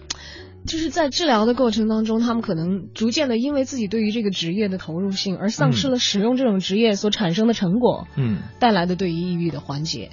[0.67, 8.39] 就是在治疗的过程当中，他们可能逐渐的因为自己对于这个职业的投入性，而丧失了使用这种职业所产生的成果，嗯。
[8.60, 10.12] 带来的对于抑郁的缓解。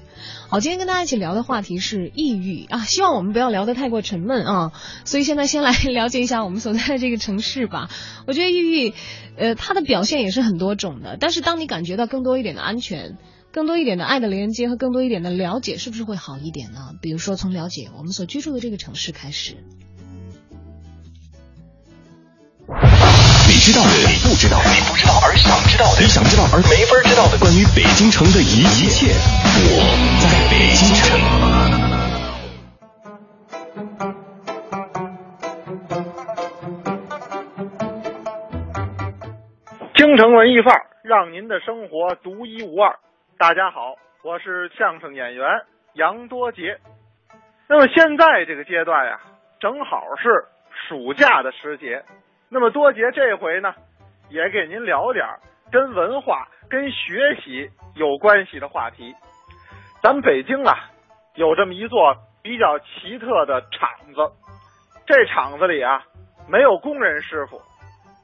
[0.49, 4.73] 好，今天跟大家一起聊的话题是抑郁啊，希望我们不要聊得太过沉闷啊。
[5.05, 7.91] 所以现在先来了解一下我们所在的这个城市吧。
[8.27, 8.95] 我觉得抑郁，
[9.37, 13.19] 呃，它的表现也是很多种的，但是当你感觉到更多一点的安全。
[13.53, 16.91] 更多一点的爱的连接和更多一点的了解，是不是会好一点呢？
[17.01, 19.65] 比如说从了解我们所居住的这个城市开始。
[22.67, 22.73] 你
[23.63, 29.15] 知道的，你不知道，你不知道而想知道的，你想知道而没法知道的，关于北京城的一切，
[29.71, 29.87] 我
[30.19, 31.15] 在北京城。
[39.95, 42.99] 京城文艺范儿，让您的生活独一无二。
[43.39, 45.47] 大家好，我是相声演员
[45.95, 46.81] 杨多杰。
[47.69, 49.21] 那么现在这个阶段呀，
[49.61, 50.45] 正好是
[50.89, 52.03] 暑假的时节。
[52.49, 53.75] 那么多杰这回呢，
[54.29, 55.27] 也给您聊点
[55.73, 59.15] 跟文化、跟学习有关系的话题。
[60.03, 60.91] 咱北京啊，
[61.35, 64.33] 有这么一座比较奇特的厂子，
[65.07, 66.03] 这厂子里啊，
[66.49, 67.61] 没有工人师傅，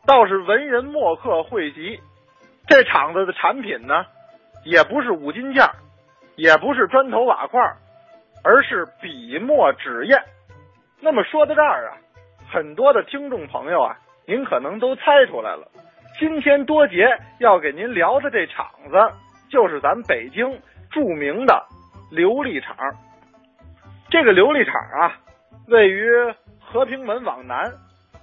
[0.06, 1.98] 倒是文人墨客汇集。
[2.68, 4.06] 这厂子的产品呢，
[4.64, 5.66] 也不是五金件，
[6.37, 7.61] 也不是砖头瓦块，
[8.44, 10.22] 而是笔墨纸砚。
[11.00, 11.98] 那么说到这儿啊，
[12.48, 15.66] 很多的听众朋友啊，您可能都猜出来了，
[16.18, 17.08] 今天多杰
[17.38, 18.96] 要给您聊的这厂子，
[19.50, 21.66] 就是咱北京著名的
[22.12, 22.76] 琉璃厂。
[24.11, 25.18] 这个琉璃厂啊，
[25.68, 26.08] 位于
[26.61, 27.72] 和平门往南。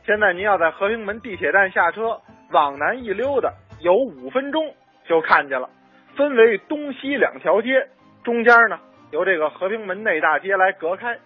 [0.06, 2.20] 现在您要在和平门地铁站下车，
[2.52, 4.74] 往南一溜达，有五分钟
[5.06, 5.70] 就看见了。
[6.16, 7.88] 分为东西两条街，
[8.24, 8.80] 中间呢
[9.12, 11.18] 由这个和平门内大街来隔开，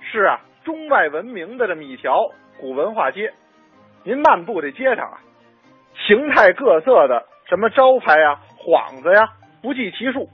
[0.00, 2.28] 是啊，中外闻名的这么一条
[2.60, 3.32] 古文化街。
[4.04, 5.20] 您漫步这街上啊，
[6.06, 9.28] 形态各色的什么招牌呀、幌子呀，
[9.62, 10.28] 不计其数，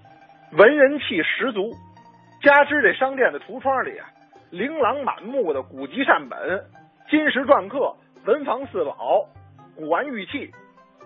[0.53, 1.71] 文人气十足。
[2.43, 4.07] 加之这商店的橱窗里啊，
[4.51, 6.39] 琳琅满目的古籍善本、
[7.11, 9.27] 金石篆刻、文房四宝、
[9.77, 10.51] 古玩玉器，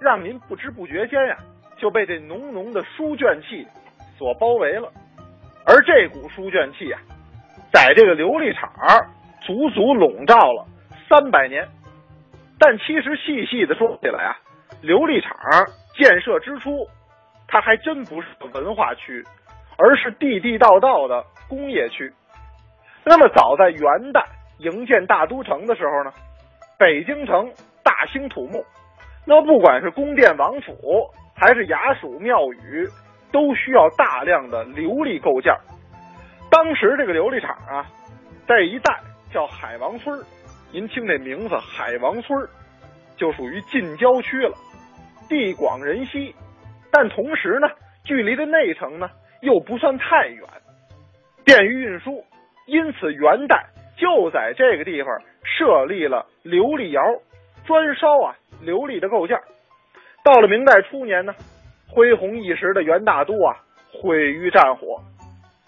[0.00, 1.36] 让您不知不觉间呀、
[1.78, 3.66] 就被这浓浓的书卷气
[4.16, 4.88] 所包围了。
[5.66, 7.00] 而这股书卷气啊，
[7.72, 8.70] 在这个琉璃厂
[9.40, 10.64] 足足笼罩了
[11.08, 11.66] 三百年。
[12.64, 14.36] 但其实细细的说起来啊，
[14.84, 15.34] 琉璃厂
[15.98, 16.86] 建设之初，
[17.48, 19.20] 它还真不是个文化区，
[19.76, 22.12] 而是地地道道的工业区。
[23.04, 24.24] 那么早在元代
[24.58, 26.12] 营建大都城的时候呢，
[26.78, 27.50] 北京城
[27.82, 28.64] 大兴土木，
[29.26, 32.86] 那不管是宫殿王府还是衙署庙宇，
[33.32, 35.52] 都需要大量的琉璃构件。
[36.48, 37.84] 当时这个琉璃厂啊，
[38.46, 39.00] 在一带
[39.32, 40.16] 叫海王村
[40.72, 42.48] 您听这名字海王村
[43.18, 44.56] 就属于近郊区了，
[45.28, 46.34] 地广人稀，
[46.90, 47.68] 但同时呢，
[48.04, 49.10] 距离的内城呢
[49.42, 50.42] 又不算太远，
[51.44, 52.24] 便于运输。
[52.66, 53.66] 因此，元代
[53.98, 55.14] 就在这个地方
[55.44, 57.02] 设立了琉璃窑，
[57.66, 59.38] 专烧啊琉璃的构件。
[60.24, 61.34] 到了明代初年呢，
[61.86, 63.58] 恢弘一时的元大都啊
[63.92, 65.02] 毁于战火。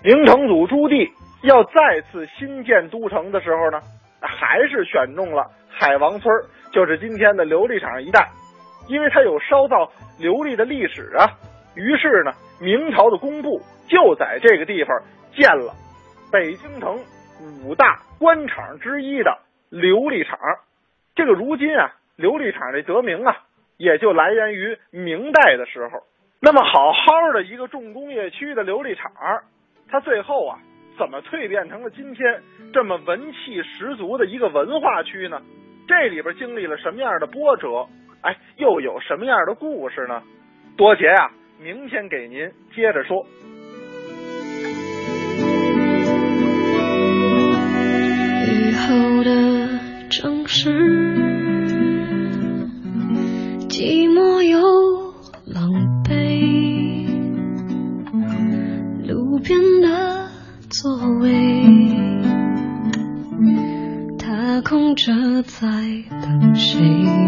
[0.03, 1.11] 明成祖朱棣
[1.43, 3.81] 要再次新建都城的时候呢，
[4.27, 6.35] 还是选中了海王村，
[6.73, 8.29] 就是今天的琉璃厂一带，
[8.89, 11.31] 因为它有烧造琉璃的历史啊。
[11.75, 14.97] 于是呢，明朝的工部就在这个地方
[15.35, 15.73] 建了。
[16.33, 16.99] 北京城
[17.65, 19.39] 五大官厂之一的
[19.71, 20.39] 琉璃厂，
[21.15, 23.37] 这个如今啊，琉璃厂这得名啊，
[23.77, 26.01] 也就来源于明代的时候。
[26.41, 29.13] 那么好好的一个重工业区的琉璃厂，
[29.89, 30.59] 它最后啊，
[30.97, 32.41] 怎么蜕变成了今天
[32.73, 35.41] 这么文气十足的一个文化区呢？
[35.87, 37.87] 这里边经历了什么样的波折？
[38.23, 40.23] 哎，又有什么样的故事呢？
[40.77, 41.31] 多杰啊，
[41.61, 43.27] 明天给您接着说。
[48.47, 49.69] 雨后的
[50.11, 50.71] 城市，
[53.69, 54.34] 寂寞
[65.43, 65.59] 在
[66.11, 67.24] 等谁？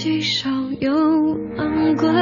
[0.00, 0.48] 又稀少
[0.80, 0.90] 又
[1.58, 2.19] 昂贵。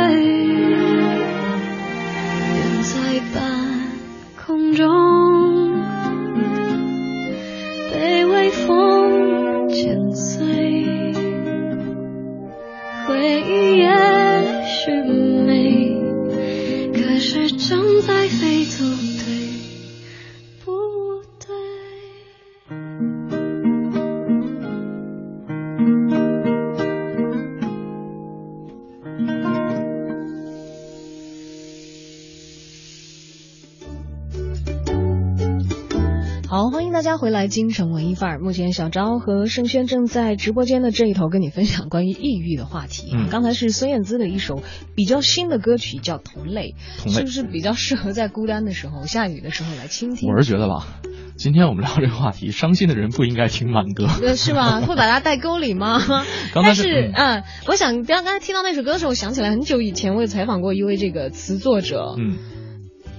[37.19, 38.39] 回来，京城文艺范儿。
[38.39, 43.11] 目前小昭和盛轩正在直播间的这一头跟你分享关于抑郁的话题。
[43.13, 44.63] 嗯，刚才是孙燕姿的一首
[44.95, 50.31] 比较新的歌曲，叫《同类》，同类是不是比较适合在孤单的时候、下雨的时候来倾听？
[50.31, 50.87] 我是觉得吧，
[51.37, 54.81] 今天我们聊这个话题，伤心的人不应该听慢歌， 呃，是吧？
[54.81, 55.99] 会把它带沟里吗？
[56.55, 62.37] 刚才但是，嗯，我想刚刚才听到那首歌的时候，我想起来很久以前我也采访过一位这个词作者，嗯，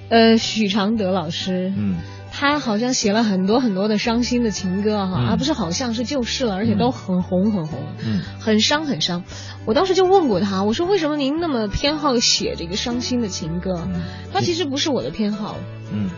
[0.09, 1.97] 呃，许常德老师，嗯，
[2.39, 5.27] 他好像写了很多很多的伤心的情歌哈，嗯。
[5.27, 9.25] 而不是好像是就是了，而且都很红很红，嗯，很伤很伤。
[9.65, 13.89] 我当时就问过他，我说为什么您那么偏好写这个伤心的情歌？
[14.31, 15.57] 他其实不是我的偏好，
[15.91, 16.09] 嗯，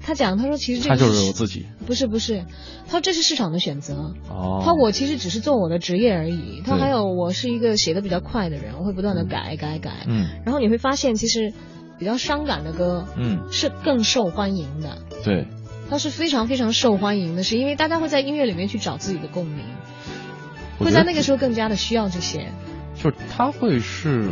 [0.00, 2.44] 他讲他说其实这他个就是我自己， 不是不是，
[2.86, 4.12] 他说这是市场的选择。
[4.28, 6.62] 哦，他我其实只是做我的职业而已。
[6.66, 10.04] 他还有我是一个写的比较快的人，我会不断的改改改。
[10.08, 10.26] 嗯。
[10.44, 11.52] 然后你会发现，其实
[11.98, 14.98] 比较伤感的歌，嗯，是更受欢迎的。
[15.24, 15.46] 对，
[15.88, 19.64] 它是非常非常受欢迎的，是因为大家会在音乐里面去找自己的共鸣，
[20.78, 22.52] 会在那个时候更加的需要这些。
[22.94, 24.30] 就是他会是。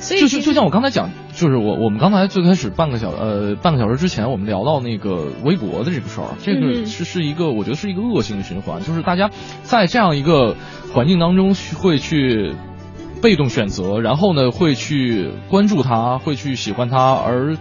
[0.00, 9.28] 所以就是就像我刚才讲，就是我我们刚才最开始半个小呃半个小时之前，我们聊到那个微博的这个事儿，这嗯个是是一个我觉得是一个恶性的循环，就是大家
[9.64, 10.54] 在这样一个
[10.94, 12.54] 环境当中去会去
[13.20, 17.56] 被动选择，然后呢会去关注他，会去喜欢他，而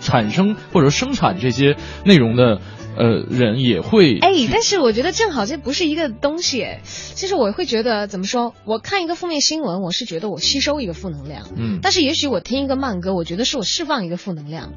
[0.00, 2.60] 产生或者生产这些内容的
[2.96, 6.62] 呃人也会哎，但是我觉得正好这不是一个东西。
[6.62, 8.54] 哎其实我会觉得怎么说？
[8.64, 11.46] 我看一个负面新闻，我是觉得我吸收一个负能量。
[11.56, 14.72] 嗯但是也许我听一个慢歌，我觉得是我释放一个负能量。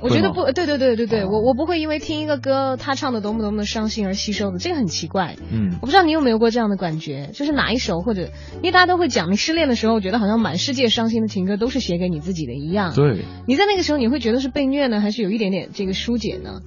[0.00, 5.36] 我觉得不对对对对对，我我不会因为听一个歌，他唱的多么多么的伤心而吸收的，这个很奇怪。
[5.50, 8.22] 嗯我不知道你有没有过这样的感觉，就是哪一首或者，
[8.56, 12.94] 因为大家都会讲，你失恋的时候，觉得好像满世界伤心的情歌都是写给你自己的一样。
[12.94, 16.60] 对你在那个时候，你会觉得是被虐呢，还是有一点点这个疏解呢？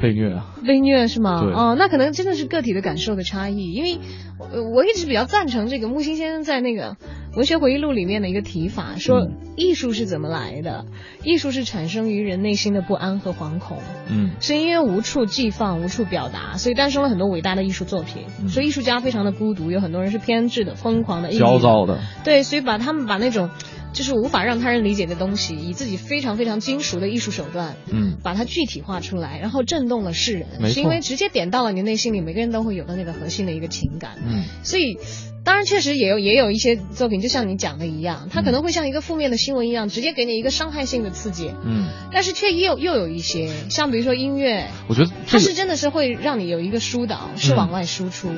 [0.00, 1.40] 被虐啊，被虐是吗？
[1.42, 4.00] 对哦，那可能真的是个体的感受的差异，因为
[4.38, 6.92] 呃我一直比较赞成这个木心先生在那个
[7.34, 10.84] 《文学回忆录》里面的一个提法，说嗯艺术是怎么来的？
[11.24, 13.78] 艺术是产生于人内心的不安和惶恐。
[14.08, 14.32] 嗯。
[14.40, 18.24] 是因为无处寄放、无处表达，所以诞生了很多伟大的艺术作品。
[18.40, 18.48] 嗯。
[18.48, 23.48] 所以艺术家非常的孤独，有很多人是偏执的、疯狂的、焦躁的，对，所以把他们把那种
[23.94, 28.18] 就是无法让他人理解的东西，以自己非常非常精熟的艺术手段，嗯。
[28.22, 34.18] 把它具体化出来，然后震动了世人，是因为直接点到了你内心里每个人都会有的那个核心的一个情感。
[34.22, 34.44] 嗯。
[34.62, 34.98] 所以，
[35.44, 41.52] 当然确实也有也有一些作品，就像你讲的一样，它可能会像一个负面的新闻一样，直接给你一个伤害性的刺激。
[41.64, 48.28] 嗯，但是却又又有一些，像比如说音乐，我觉得它这个是真的是会让你有一个疏导，是嗯往外输出。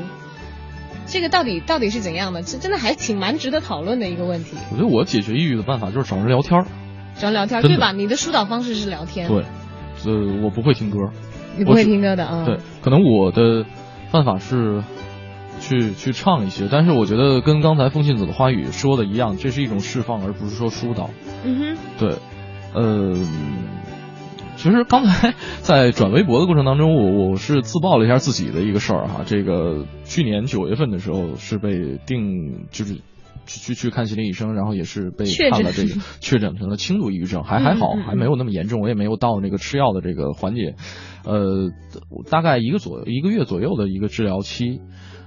[1.06, 2.42] 这个到底到底是怎样的？
[2.42, 4.56] 这真的还挺蛮值得讨论的一个问题。
[4.70, 6.66] 我觉得我解决抑郁的办法就是找人聊天儿。
[7.16, 7.92] 找人聊天，对吧？
[7.92, 9.44] 你的疏导方式是聊天，对，
[10.06, 10.98] 呃，我不会听歌，
[11.58, 12.44] 你不会听歌的啊。
[12.46, 13.66] 对，可能我的
[14.10, 14.82] 办法是
[15.60, 21.10] 去去唱一些，但是我觉得跟刚才风信子的花语说的一样，这是一种释放，而不是说疏导。
[21.44, 22.16] 嗯哼对，
[22.74, 23.14] 呃，
[24.56, 29.22] 其实刚才在转微博的过程当中，我我是自曝了一下自己的一个事儿哈。
[29.26, 32.96] 这个去年九月份的时候是被定就是。
[33.46, 40.76] 去去去看心理医生，然后也是被确诊看了这个 确诊成了轻度抑郁症，还还好还没有那么严重，我也没有到那个吃药的这个环节，
[41.26, 41.68] 呃，
[42.30, 44.80] 大概一个左一个月左右的一个治疗期，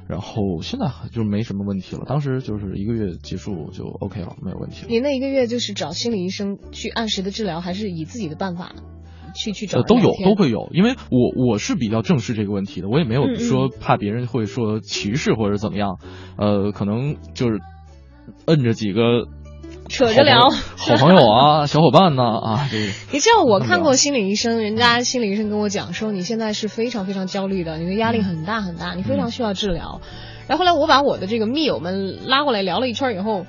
[0.08, 2.04] 然后现在就没什么问题了。
[2.08, 4.88] 当时就是一个月结束就 OK 了，没有问题了。
[4.90, 8.74] 你那一个月就是找心理医生去按时的治疗，还是以自己的办法
[9.36, 16.00] 去去找呃，都有都会有，因为我我是比较正视这个问题的，我也没有说怕别人会说歧视或者怎么样，
[16.38, 17.60] 呃，可能就是
[18.46, 19.28] 摁着几个
[19.90, 20.50] 扯着聊。
[20.78, 30.02] 好朋友啊，小伙伴呢啊，这个你知道我看过心理医生，人家心理医生跟我讲说，你现在是非常非常焦虑的，你的压力很大很大，你非常需要治疗。
[30.48, 33.46] 然后后来我把我的这个密友们拉过来聊了一圈以后，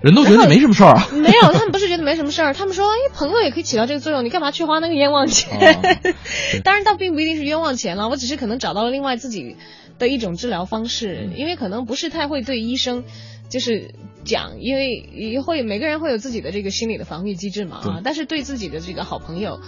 [0.00, 1.08] 人都觉得没什么事儿啊。
[1.12, 5.58] 没有，他们不是觉得没什么事儿， 他们说，哎，朋友也可以起到这个作用，你干嘛去花那个冤枉钱？
[5.58, 5.96] 哦
[6.64, 9.56] 当然，倒并不一定是冤枉钱了，我只是可能找到了另外自己
[9.98, 13.04] 的一种治疗方式，嗯因为可能不是太会对医生
[13.48, 13.94] 就是
[14.24, 19.60] 讲，因为也会每个人会有自己的这个心理的防御机制嘛啊，但是对自己的这个好朋友。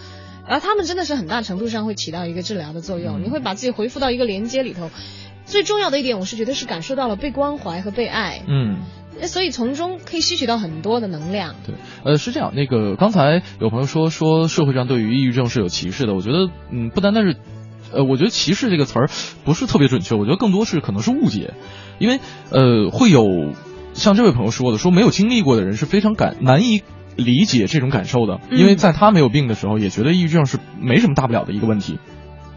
[0.49, 4.91] 然后他们真的是很大程度上会起到一个治疗的作用，嗯你会把自己回复到一个连接里头。
[5.45, 8.79] 最重要的一点，我是觉得是感受到了被关怀和被爱，嗯，
[9.27, 11.57] 所以从中可以吸取到很多的能量。
[11.67, 11.75] 对，
[12.05, 12.53] 呃，是这样。
[12.55, 17.37] 那个刚才有朋友说说社会上对于抑郁症是有歧视的，我觉得，嗯，不单单是，
[17.93, 19.11] 呃，我觉得歧视这个词儿
[19.45, 21.55] 不是特别准确，我觉得更多是可能是误解，
[21.99, 23.25] 因为呃，会有
[23.93, 26.83] 像这位朋友说的，说没有经历过的人是非常感难以
[27.17, 31.99] 理解这种感受的，因为在他没有病的时候，也觉得抑郁症是没什么大不了的一个问题。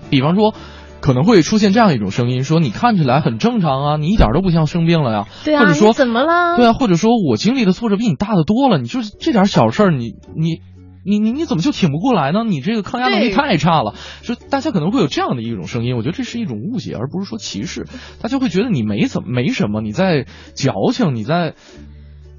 [0.10, 0.54] 比方说，
[1.02, 6.58] 可能会出现这样一种声音，说你看起来很正常啊，你一点都不像生病了呀，对啊，或者说怎么了？
[6.58, 10.62] 对啊，或者说我经历的挫折比你大的多了，你就是这点小事儿，你你
[11.06, 12.44] 你你你怎么就挺不过来呢？
[12.44, 13.94] 你这个抗压能力太差了。
[14.24, 17.86] 就大家可能会有这样的一种声音，我觉得这是一种误解，而不是说歧视。
[18.22, 20.26] 大家会觉得你没怎么没什么，你在
[20.56, 21.54] 矫情，你在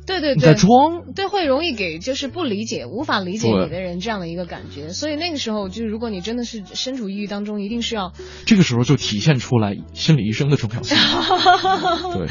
[0.07, 1.13] 对对对，装。
[1.15, 4.91] 对，会容易给就是不理解、无法理解你的人这样的一个感觉。
[4.91, 8.13] 所以那个时候，就是如果你真的是身处抑郁当中，一定是要
[8.45, 10.97] 这个时候就体现出来心理医生的重要性。
[12.17, 12.29] 对，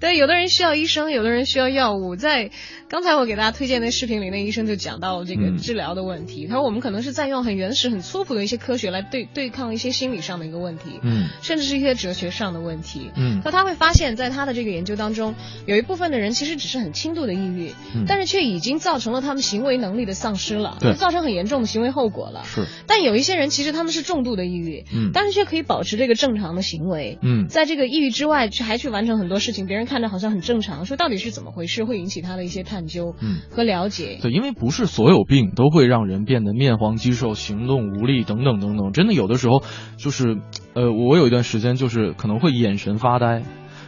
[0.00, 2.16] 对，有的人需要医生，有的人需要药物。
[2.16, 2.50] 在
[2.88, 6.46] 刚才我给大家推荐的视频里，那医生就讲到这个嗯治疗的问题。
[6.46, 13.10] 他说我们可能是在用很原始、很粗朴的一些科学来对对抗一些心理上的一个问题，嗯甚至是一些哲学上的问题。
[13.16, 15.34] 嗯那他会发现，在他的这个研究当中，
[15.66, 22.44] 有一部分的人其实只是很轻度的抑郁，嗯但是却已经造成了他们行为能力的丧失了，对就造成很严重的行为后果了。
[22.44, 33.38] 是，但有一些人其实他们是重度的抑郁，嗯但是却可以保持这个正常的行为，嗯在这个抑郁之外，去还去完成很多事情，别人看着好像很正常，说到底是怎么回事，会引起他的一些探究嗯。
[33.50, 34.18] 和了解。
[34.22, 38.92] 对，因为不是所有病都会让人变得面黄肌瘦、行动无力等等等等。
[38.92, 39.62] 真的有的时候
[39.96, 40.36] 就是，
[40.74, 43.42] 呃，我有一段时间就是可能会眼神发呆，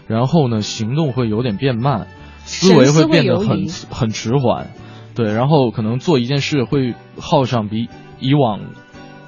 [0.08, 2.08] 然后呢行动会有点变慢，
[2.44, 4.70] 思维会变得很很迟缓，
[5.14, 7.88] 对，然后可能做一件事会耗上比
[8.18, 8.60] 以往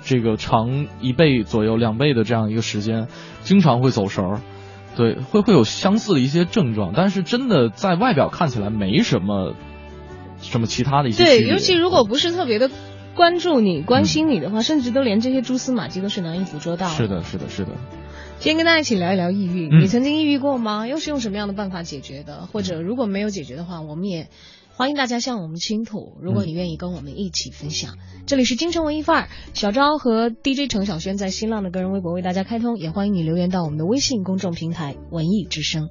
[0.02, 3.08] 这个长一倍左右、两倍的这样一个时间，
[3.42, 4.40] 经常会走神儿。
[4.94, 9.54] 对，会会有相似的一些症状，但是真的在外表看起来没什么
[10.42, 12.68] 什么其他的一些对，尤其如果不是特别的
[13.14, 16.88] 关注你、关心你的话，甚至都连这些蛛丝马迹都是难以捕捉到。
[16.88, 17.08] 是。
[17.08, 17.70] 的，是的，是的。
[18.43, 20.88] 今天跟大家一起聊一聊抑郁，嗯你曾经抑郁过吗？
[20.88, 22.49] 又是用什么样的办法解决的？
[22.53, 24.30] 或者如果没有解决的话，我们也
[24.74, 26.16] 欢迎大家向我们倾吐。
[26.20, 35.88] 如果你愿意跟我们一起分享，这里是京城文艺范儿，小昭和 DJ 程小轩在新浪的个人微博为大家开通，也欢迎你留言到我们的微信公众平台“文艺之声”。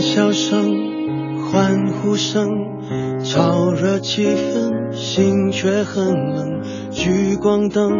[0.00, 0.72] 笑声、
[1.52, 2.48] 欢呼声，
[3.22, 6.62] 炒热气氛，心却很冷。
[6.90, 7.92] 聚光灯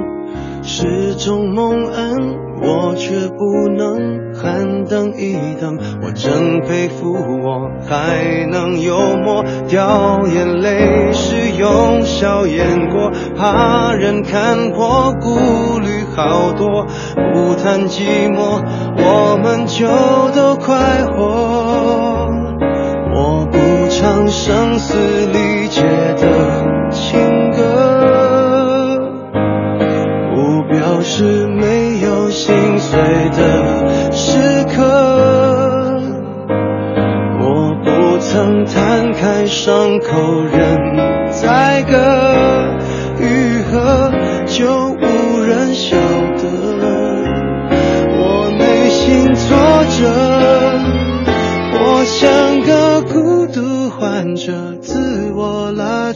[0.63, 2.17] 是种蒙恩，
[2.63, 5.79] 我却不能喊等一等。
[6.03, 16.87] 我真佩服我还能幽默，掉眼泪是用笑掩过，怕人看破，顾虑好多，
[17.33, 18.63] 不谈寂寞，
[18.97, 19.87] 我们就
[20.35, 22.29] 都快活。
[23.15, 23.59] 我不
[23.89, 25.83] 唱声嘶力竭
[26.19, 28.99] 的情歌，
[30.35, 32.99] 不表示没有心碎
[33.31, 34.83] 的时刻。
[37.41, 40.11] 我不曾摊开伤口
[40.53, 41.31] 任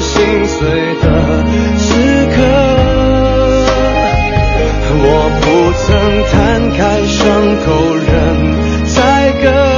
[0.00, 1.46] 心碎的
[1.78, 2.36] 时刻。
[5.00, 5.46] 我不
[5.84, 5.86] 曾
[6.30, 6.36] 摊
[6.76, 7.16] 开伤
[7.64, 8.06] 口任
[8.84, 8.96] 宰
[9.42, 9.77] 割，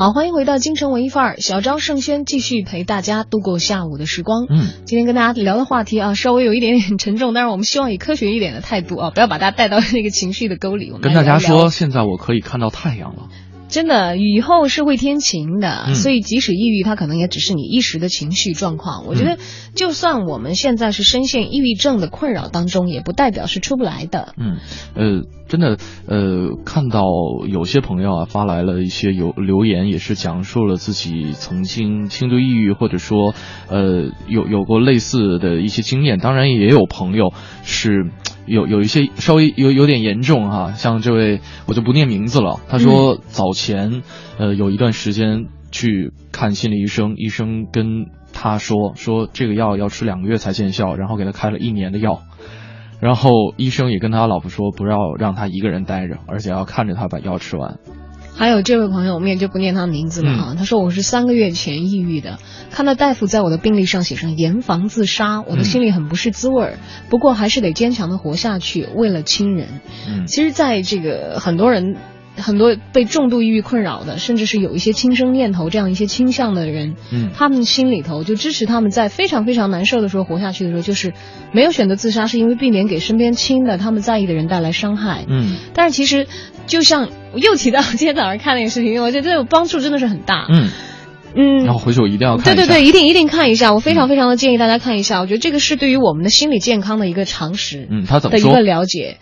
[0.00, 4.46] 好，欢迎回到京城文艺范儿，小张盛轩继续陪大家度过下午的时光。
[4.48, 10.86] 嗯，今天跟大家聊的话题啊，稍微有一点点沉重，但是我们希望以科学一点的态度啊，不要把大家带到那个情绪的沟里。
[10.86, 13.28] 我们跟大家说，现在我可以看到太阳了。
[13.68, 19.04] 真的，雨后是会天晴的，嗯所以即使抑郁，它可能也只是你一时的情绪状况。
[19.06, 19.36] 我觉得，
[19.74, 24.34] 就算我们现在是深陷抑郁症的困扰当中，也不代表是出不来的。
[24.38, 24.56] 嗯，
[24.96, 27.02] 呃，真的，呃，看到
[27.48, 33.34] 有些朋友啊发来了一些有留言，也是讲述了自己曾经轻度抑郁，或者说，
[33.68, 36.18] 呃，有有过类似的一些经验。
[36.18, 37.32] 当然，也有朋友
[37.64, 38.10] 是
[38.46, 44.02] 有 有一些稍微有有点严重哈，像这位我就不念名字了，他说早前
[44.38, 52.22] 呃有一段时间去看心理医生，医生跟他说说这个药要吃两个月才见效，然后给他开了一年的药。
[53.00, 57.78] 然后医生也跟他老婆说，不要让他一个人待着，而且要看着他把药吃完。
[58.36, 60.54] 还有这位朋友，我们也就不念他名字了嗯啊。
[60.56, 62.38] 他说我是三个月前抑郁的，
[62.70, 66.78] 看到大夫在我的病历上写上严防自杀，我的心里很不是滋味儿。
[67.10, 69.80] 不过还是得坚强的活下去，为了亲人。
[70.08, 71.96] 嗯其实，在这个很多人。
[72.36, 81.12] 很多被重度抑郁困扰的，甚至是有一些轻生念头这样一些倾向的人，嗯他们心里头就支持他们在非常非常难受的时候活下去的时候，就是
[81.52, 85.24] 没有选择自杀，是因为避免给身边亲的他们在意的人带来伤害。
[85.28, 86.26] 嗯但是其实，
[86.66, 90.46] 就像我又提到今天早上看那个视频，我觉得这种帮助真的是很大。
[90.48, 90.68] 嗯
[91.32, 92.56] 嗯，然后回去我一定要看。
[92.56, 95.20] 对对对，一定一定看一下，我非常非常的建议大家看一下。
[95.20, 99.18] 我觉得这个是对于我们的心理健康的一个常识，嗯他怎么说的一个了解。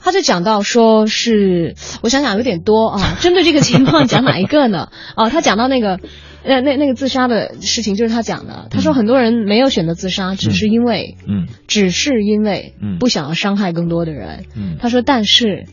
[0.00, 4.88] 他就讲到说是，我想想有点多啊， 针对这个情况讲哪一个呢？
[5.16, 5.98] 啊，他讲到那个。
[6.44, 8.68] 呃，那那个自杀的事情就是他讲的。
[8.70, 14.44] 他说很多人没有选择自杀，只是因为，嗯只是因为嗯不想要伤害更多的人。
[14.54, 15.66] 嗯他说，但是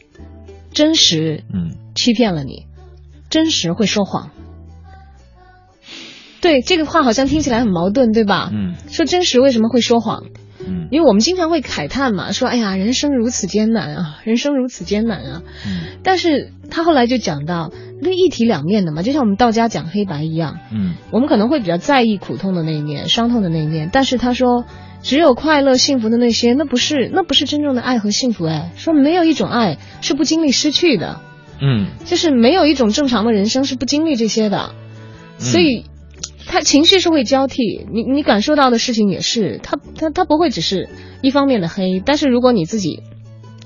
[0.74, 2.66] 真实嗯欺骗了你，
[3.30, 4.32] 真实会说谎。
[6.42, 8.50] 对这个话好像听起来很矛盾，对吧？
[8.52, 10.24] 嗯说真实为什么会说谎？
[10.68, 15.42] 嗯因为我们经常会慨叹嘛，说哎呀，人生如此艰难啊，人生如此艰难啊。
[15.66, 24.66] 嗯但是他后来就讲到，那一体两面的嘛，就像我们道家讲黑白一样，嗯我们可能会比较在意苦痛的那一面、伤痛的那一面，但是他说，
[25.02, 28.72] 只有快乐、幸福的那些，那不是那不是真正的爱和幸福哎。
[28.76, 31.22] 说没有一种爱是不经历失去的，
[31.62, 34.72] 嗯就是没有一种正常的人生是不经历这些的，
[35.38, 35.86] 所以。
[36.48, 40.90] 他情绪是会交替，你你感受到的事情也是，他他他不会只是
[41.22, 43.02] 一方面的黑，但是如果你自己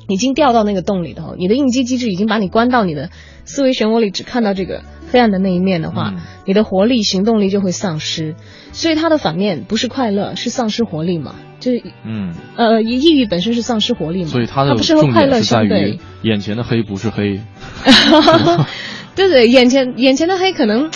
[0.07, 3.09] 已经掉到那个洞里头，你的应激机制已经把你关到你的
[3.45, 8.35] 思维漩涡里，只看到这个黑暗的那一面的话，嗯你的活力、行动力就会丧失。
[8.71, 11.35] 所以它的反面不是快乐，是丧失活力嘛？
[11.59, 15.99] 就是嗯，呃，抑郁本身是丧失活力嘛，所以他的它不是和重快乐点是在于。
[16.21, 17.41] 眼前的黑不是黑。
[19.15, 20.91] 对对，眼前眼前的黑可能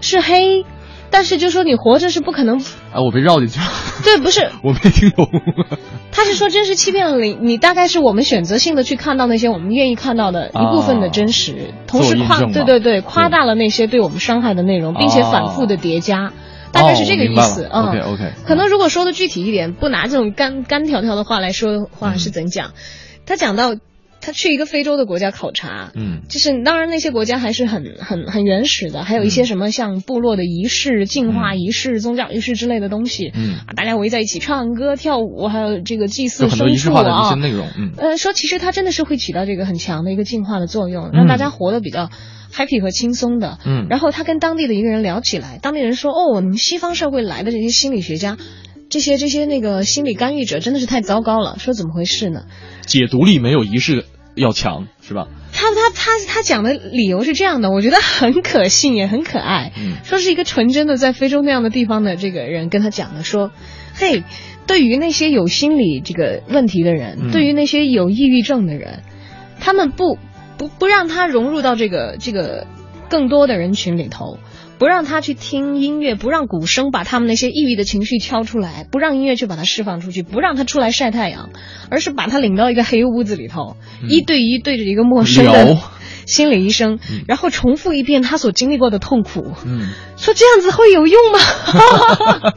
[0.00, 0.64] 是黑，
[1.10, 2.58] 但是就说你活着是不可能，
[2.92, 3.66] 啊，我被绕进去了，
[4.04, 5.28] 对，不是， 我没听懂。
[6.12, 16.32] 他是说真实欺骗了你，你大概是我们选择性的去看到那些我们愿意看到的一部分的真实，同时夸对对对夸大了那些对我们伤害的内容，并且反复的叠加，
[16.72, 17.86] 大概是这个意思嗯。
[17.86, 22.72] OK OK，可能如果说的具体一点，不拿这种干干条条的话来说的话是怎讲？
[23.26, 23.74] 他讲到
[24.28, 26.20] 他去一个非洲的国家考察，嗯。
[26.28, 33.54] 就是当然那些国家还是很很很原始的，还有一些什么像部落的仪式、进化仪式、宗教仪式之类的东西，嗯。
[33.66, 37.30] 啊，大家围在一起唱歌跳舞，还有这个祭祀有很多牲畜仪式化的一啊。
[37.30, 37.92] 些，内容，嗯。
[37.96, 42.10] 呃，说其实它真的是会起到这个很强的一个净化的作用，让大家活得比较
[42.52, 43.58] happy 和轻松的。
[43.64, 43.86] 嗯。
[43.88, 48.36] 然后他跟当地的一个人聊起来，当地人说：“哦，你们西方社会来的这些心理学家，
[48.90, 52.42] 这些这些那个心理干预者真的是太糟糕了。”说怎么回事呢？
[52.86, 54.06] 解读力没有仪式
[54.38, 55.28] 要强，是吧？
[55.52, 59.72] 他他他他讲的理由是这样的，我觉得很可信也很可爱。
[59.76, 63.50] 嗯说是一个纯真的在非洲那样的地方的这个人跟他讲的，说，
[63.94, 64.22] 嘿，
[64.66, 69.02] 对于那些有心理这个问题的人，嗯对于那些有抑郁症的人，
[69.60, 70.18] 他们不
[70.56, 72.66] 不不让他融入到这个这个
[73.08, 74.38] 更多的人群里头。
[74.78, 81.50] 不让他去听音乐，不让鼓声把他们那些抑郁的情绪敲出来，不让音乐去把它释放出去，不让他出来晒太阳，
[81.90, 83.76] 而是把他领到一个黑屋子里头，
[84.08, 85.76] 一对一对着一个陌生的
[86.26, 89.88] 心理医生，然后重复一遍他所经历过的痛苦，嗯。
[90.16, 91.38] 说这样子会有用吗？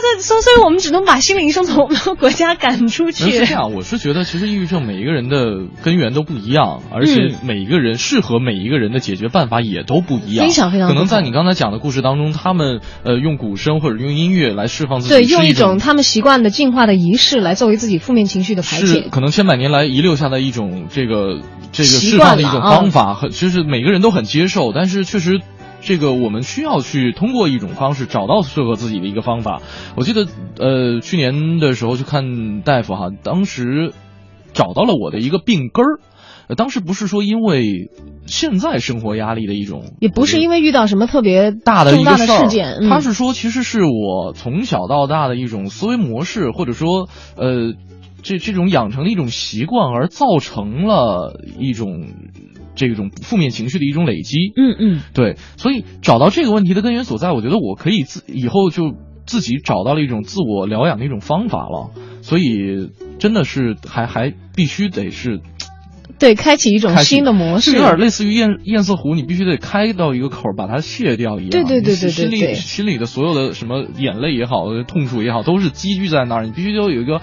[0.00, 3.30] 对对，所所以我们只能把心理医生从我们国家赶出去。
[3.30, 10.46] 是这样，我是觉得其实抑郁症每一个人的根源都不一样，而且每一个人适合每一个人的解决办法也都不一样。
[10.46, 19.08] 非常非常可能在你刚才讲的故事当中，他们呃用鼓声或者用音乐来释放自己，对，用一种他们习惯的进化的仪式来作为自己负面情绪的排是解。
[19.10, 21.40] 可能千百年来遗留下的一种这个
[21.72, 25.40] 这个释放的一种方法，很就是每个人都很接受，但是确实。
[25.80, 29.62] 这个我们需要去通过一种方式找到适合自己的一个方法。
[29.96, 30.26] 我记得，
[30.58, 33.92] 呃，去年的时候去看大夫哈，当时
[34.52, 36.00] 找到了我的一个病根儿。
[36.48, 37.90] 呃，当时不是说因为
[38.26, 47.74] 现在生活压力的一种，也不是因为遇到什么特别大的一个事件，他是说其实是我从小到大的一种思维模式，或者说呃，
[48.22, 52.08] 这这种养成的一种习惯，而造成了一种。
[52.74, 58.94] 这种负面情绪的一种累积，嗯嗯，对，所以找到这个问题的根源所在，我觉得我可以自以后就
[59.26, 61.90] 自己找到了一种自我疗养的一种方法了，
[62.22, 65.40] 所以真的是还还必须得是，
[66.18, 77.20] 对，开启一种新的模式，有点类似于堰堰塞湖，你必须得开到一个口把它卸掉一样，对对对对对，心里心里的所有的什么眼泪也好，痛楚也好，都是积聚在那儿，你必须得有一个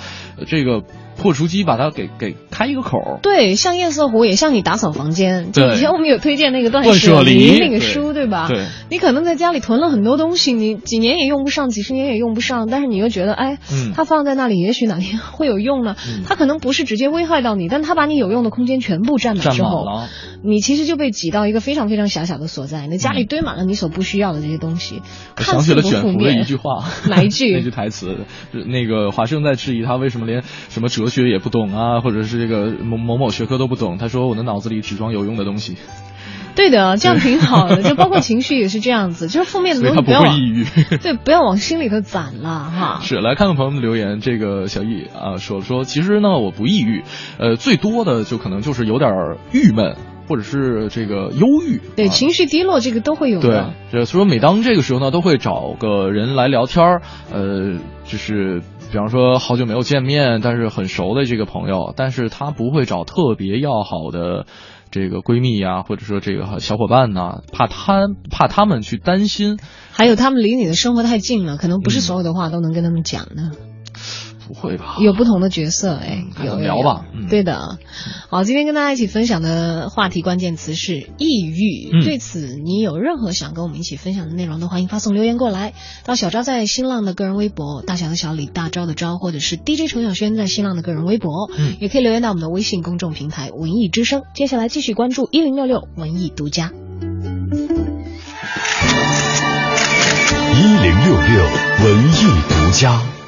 [0.48, 0.84] 这个。
[1.18, 5.52] 破除机把它给给开一个口对，像夜色湖，也像你打扫房间。
[5.52, 8.48] 就，以前我们有推荐那个断舍离那个书，对吧？
[8.50, 8.66] 对。
[8.90, 13.58] 你可能在家里囤了很多东西，你几年也用不上，几十年也用不上，但是你又觉得，哎，
[13.96, 15.96] 它放在那里，也许哪天会有用呢。
[16.26, 19.86] 它可能不是直接危害到你，但它把你有用的空间全部占满之后，
[20.46, 22.88] 你其实就被挤到一个非常非常狭小的所在。
[22.88, 25.02] 那家里堆满了你所不需要的这些东西。
[25.38, 27.54] 想起了卷福的一句话， 哪一句？
[27.56, 28.18] 那句台词，
[28.52, 31.86] 那个华生在质疑他为什么连什么哲学也不懂啊。
[31.86, 35.78] 啊，或者是这个某某某学科都不懂，他说我的脑子里只装有用的东西。
[36.56, 40.66] 对的， 这样挺好的， 就包括情绪也是这样子，就是负面的东西不要抑郁，
[40.98, 43.00] 对，不要往心里头攒了哈。
[43.04, 47.04] 是，来看看朋友们的留言，这个小易啊说说，其实呢我不抑郁，
[47.38, 49.12] 呃，最多的就可能就是有点
[49.52, 49.96] 郁闷，
[50.28, 53.74] 或者是这个忧郁，对，情绪低落这个都会有的。
[53.92, 57.02] 对，所以说每当这个时候呢，都会找个人来聊天儿，
[57.32, 58.62] 呃，就是。
[58.92, 64.46] 比方说好久没有见面，但是很熟的这个朋友，但是他不会找特别要好的
[64.90, 69.58] 这个闺蜜呀，或者说这个小伙伴呐，怕他怕他们去担心，
[69.92, 73.75] 还有他们离你的生活太近了，可能不是所有的话都能跟他们讲的。
[74.48, 74.98] 不会吧？
[75.00, 77.06] 有不同的角色哎，有聊吧？
[77.30, 77.78] 对的。
[78.30, 82.04] 好，今天跟大家一起分享的话题关键词是抑郁。
[82.04, 85.74] 对此，你有任何想跟我们一起分享的内容都欢迎发送留言过来，
[86.06, 94.24] 到小昭在新浪的个人微博，大小的小李，大招的招，或者是 DJ 程小轩在新浪的个人微博，嗯，也可以留言到我们的微信公众平台文艺之声。
[94.36, 96.72] 接下来继续关注一零六六文艺独家。
[100.58, 101.44] 一零六六
[101.84, 103.25] 文艺独家。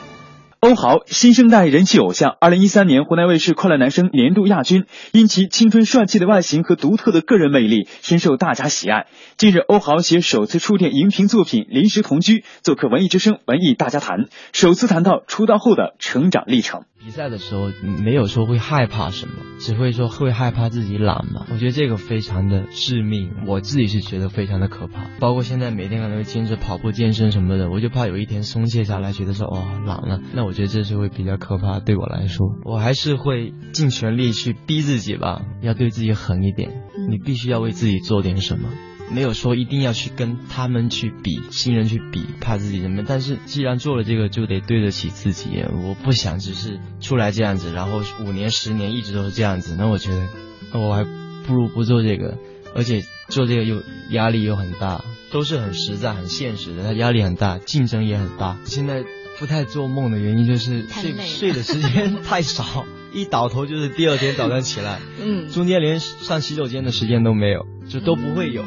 [0.60, 9.06] 欧豪，新生代人气偶像，二零一三年湖南卫视快乐男声年度亚军，因其青春帅气的外形和独特的个人魅力，深受大家喜爱。
[9.38, 16.86] 近日，欧豪携首次出电荧屏作品《临时同居》，做客文艺之声文艺大家谈，首次谈到出道后的成长历程。
[17.00, 17.72] 比赛的时候
[18.04, 21.46] 没有说会害怕什么，只会说会害怕自己懒嘛。
[21.52, 25.06] 我觉得这个非常的致命，我自己是觉得非常的可怕。
[25.20, 31.80] 包括现在每天可能会坚持跑步、健身什么的，我就怕有一天松懈下来，觉得说哦懒了，那我觉得这是会比较可怕。
[31.80, 36.84] 对我来说，我还是会尽全力去逼自己吧，要对自己狠一点。
[37.10, 38.70] 你必须要为自己做点什么。
[39.10, 43.04] 没有说一定要去跟他们去比，新人去比，怕自己什么？
[43.08, 45.64] 但是既然做了这个，就得对得起自己。
[45.84, 49.76] 我不想只是出来这样子，然后五年、十年一直都是这样子。
[49.78, 50.28] 那我觉得，
[50.74, 51.04] 那我还
[51.46, 52.38] 不如不做这个。
[52.76, 53.82] 而且做这个又
[54.12, 56.84] 压力又很大，都是很实在、很现实的。
[56.84, 58.58] 他压力很大，竞争也很大。
[58.66, 59.04] 现在
[59.40, 68.64] 不太做梦的原因就是睡睡的时间太少，一倒头就是第二天早上起来， 嗯，中间连上洗手间的时间都没有，就都不会有。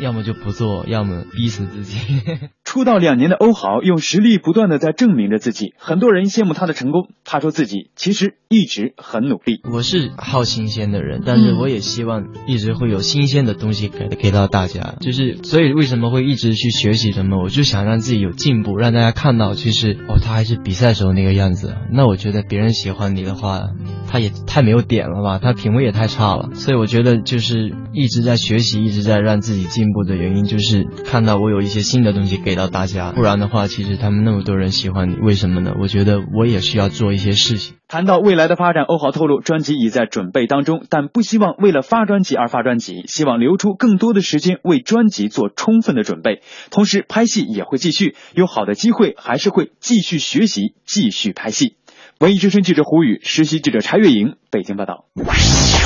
[0.00, 1.98] 要么就不做，要么逼死自己。
[2.64, 7.08] 出道两年的欧豪用实力不断的在证明着自己，很多人羡慕他的成功。
[7.24, 9.60] 他说自己其实一直很努力。
[9.72, 14.96] 我是好新鲜的人，但是我也希望一直会有新鲜的东西给给到大家。
[15.00, 17.42] 就是所以为什么会一直去学习什么？
[17.42, 21.76] 我就想让自己有进步，让大家看到，就是哦，他还是比赛时候那个样子。
[21.90, 23.68] 那我觉得别人喜欢你的话，
[24.08, 26.50] 他也太没有点了吧，他品味也太差了。
[26.54, 33.12] 所以我觉得就是一直在学习，一直在让自己进步的原因，就是看到我有一些新的东西给到大家。
[33.12, 35.74] 不然的话，其实他们那么多人喜欢你，为什么呢？
[35.80, 37.76] 我觉得我也需要做一些事情。
[37.88, 46.42] 谈到未来的发展，欧豪透露，专辑已在准备当中，但不希望为了发专辑而发专辑，希望留出更多的时间为专辑做充分的准备。
[46.70, 51.76] 同时，拍戏也会继续，有好的机会还是会继续学习，继续拍戏。
[52.18, 55.04] 文艺之声记者胡宇，实习记者柴月莹，北京报道。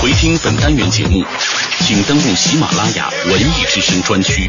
[0.01, 1.24] 回听本单元节目，
[1.81, 4.49] 请登录喜马拉雅文艺之声专区。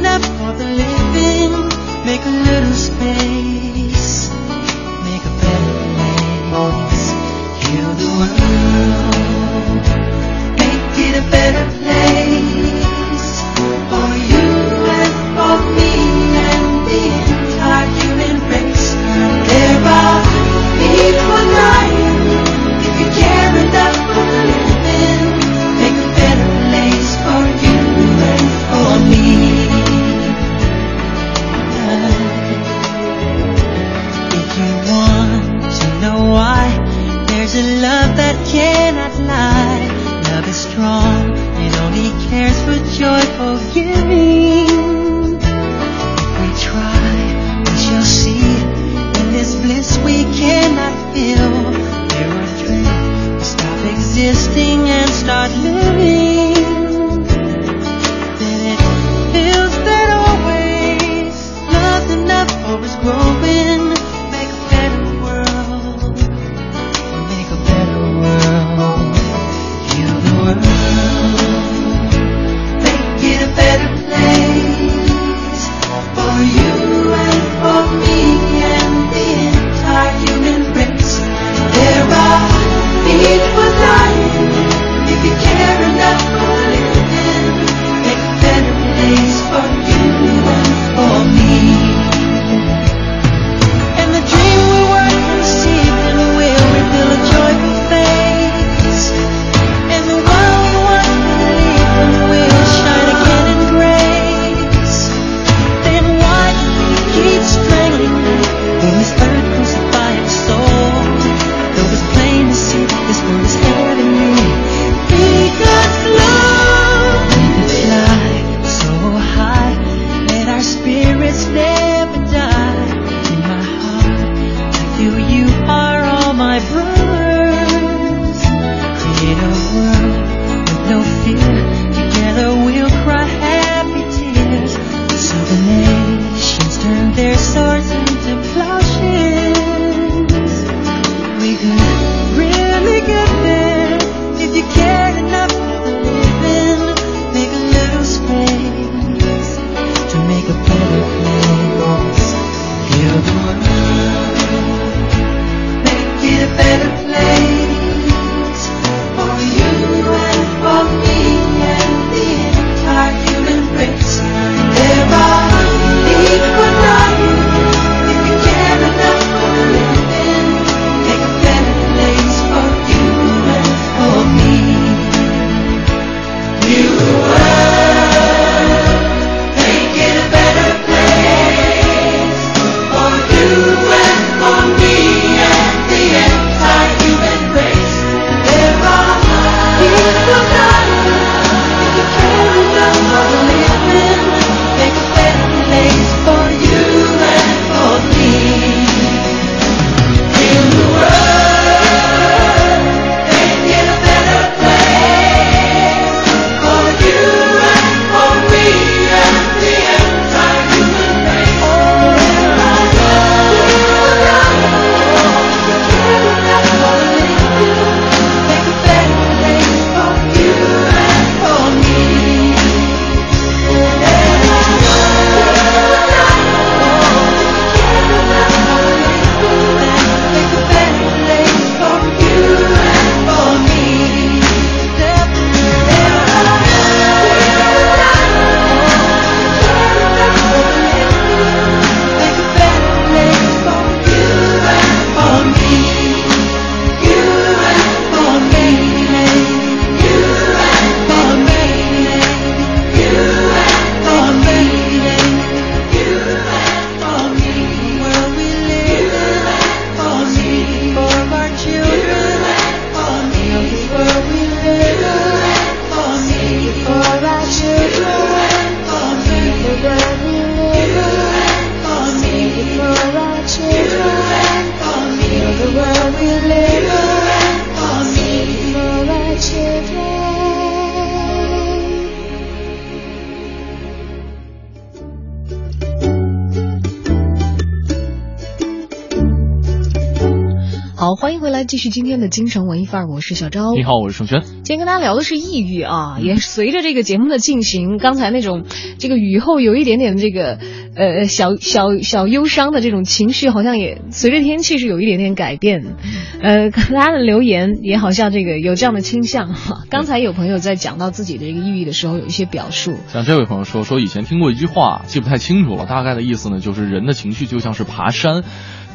[291.71, 293.73] 继续今天的京城文艺范儿，我是小昭。
[293.73, 294.41] 你好，我是盛轩。
[294.41, 298.65] 今天跟大家聊的是抑郁啊，也随着这个节目的进行，刚才那种
[298.97, 300.59] 这个雨后有一点点这个
[300.97, 305.95] 呃小小小忧伤的这种情绪，好像也随着天气是有一点点改变。
[306.41, 309.85] 呃，大家的留言也好像这个有这样的倾向哈。
[309.89, 312.97] 刚才有朋友在讲到自己的这个抑郁的时候，有一些表述。
[313.07, 318.43] 像这位朋友说，说以前听过一句话，记不太清楚了，大概的意思呢，就是人的情绪就像是爬山。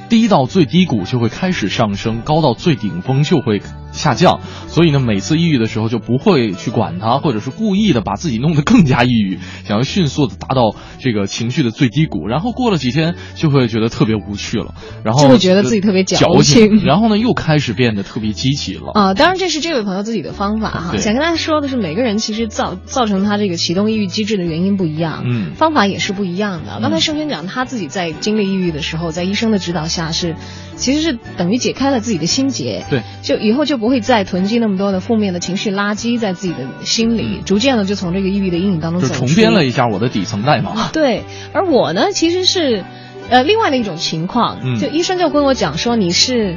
[0.09, 3.61] 低到最低谷就会开始上升，高到最顶峰就会
[3.92, 4.40] 下降。
[4.68, 12.26] 所以呢，每次抑郁的时候就不会去管它，或者是故意的把自己弄得更加抑郁， 想要迅速的达到这个情绪的最低谷。
[12.28, 18.92] 然后过了几天就会觉得特别无趣了，然后就会觉得自己特别矫矫情然后呢又开始变得特别积极了。
[18.94, 20.96] 啊，当然这是这位朋友自己的方法哈。
[20.98, 26.78] 想跟大家说的是，每个人其实造造成他这个启动抑郁机制的原因不一样，嗯方法也是不一样的。
[26.82, 30.36] 刚才盛轩讲他自己在经历抑郁的时候，在医生的指导下是，
[30.76, 40.90] 其实是等于解开了自己的心结，对，就以后就不会再囤积那么多的负面的情绪垃圾在自己的心里，逐渐的就从这个抑郁的阴影当中走重编了一下我的底层代码。
[40.92, 42.84] 对，而我呢，其实是，
[43.30, 44.78] 呃，另外的一种情况，嗯。
[44.78, 46.57] 就医生就跟我讲说你是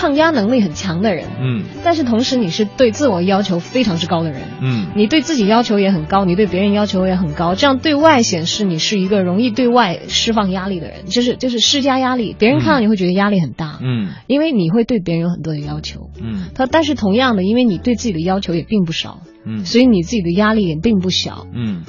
[0.00, 1.62] 抗压能力很强的人，嗯。
[1.84, 4.86] 但是同时你是对自我要求非常之高的人，嗯。
[4.96, 14.08] 你对自己要求也很高，你对别人要求也很高，这样对外显示你是一个容易对外释放压力的人，就是就是施加压力，别人看到你会觉得压力很大，嗯。
[14.26, 16.08] 因为你会对别人有很多的要求。
[16.18, 16.44] 嗯。
[16.54, 19.66] 他但是同样的，因为你对自己的要求也并不少，嗯。
[19.66, 21.46] 所以你自己的压力也并不小。
[21.52, 21.82] 嗯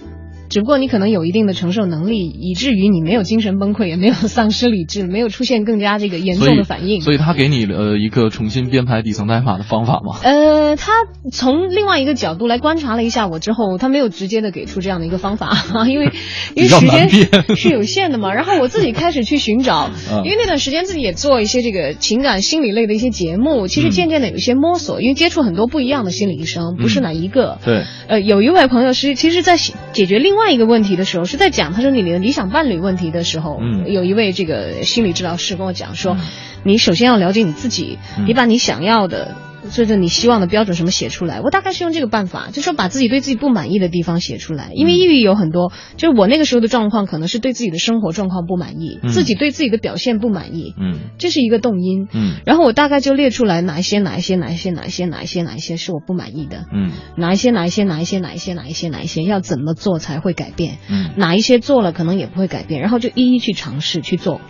[0.52, 7.00] 只不过你可能有一定的承受能力，以至于你没有精神崩溃，也没有 丧失理智，没有出现更加这个严重的反应。
[7.00, 10.20] 所以他给你呃一个重新编排底层代码的方法吗？
[10.24, 10.92] 呃，他
[11.32, 15.56] 从另外一个角度来观察了一下我之后，他没有直接的给出这样的一个方法，
[15.88, 16.12] 因为
[16.54, 17.10] 因为时间
[17.56, 18.34] 是有限的嘛。
[18.34, 27.58] 然后我自己开始去寻找，嗯因为那段时间自己也做一些这个情感心理类的一些节目，其实嗯渐渐的有一些摸索，因为接触很多不一样的心理医生，不是嗯哪一个。
[27.64, 33.92] 对，呃，有一位朋友是，其实，在解决另外一个问题的时候，是在讲他说你的理想伴侣问题的时候，嗯。
[33.92, 36.18] 有一位这个心理治疗师跟我讲说，
[36.64, 39.36] 你首先要了解你自己，嗯你把你想要的。
[39.70, 44.72] 就是你希望的标准什么写出来，我大概是用这个办法，就说把自己对自己不满意的地方写出来。
[44.74, 52.08] 因为抑郁有很多，就是我那个时候的状况，可能是对自己的生活状况不满意，嗯自己对自己的表现不满意，嗯这是一个动因。
[52.12, 64.42] 嗯然后我大概就列出来哪一些哪一些哪一些哪一些哪一些哪一些是我不满意的，嗯哪一些哪一些哪一些哪一些哪一些哪一些要怎么做才会改变，嗯哪一些做了可能也不会改变，然后就一一去尝试去做。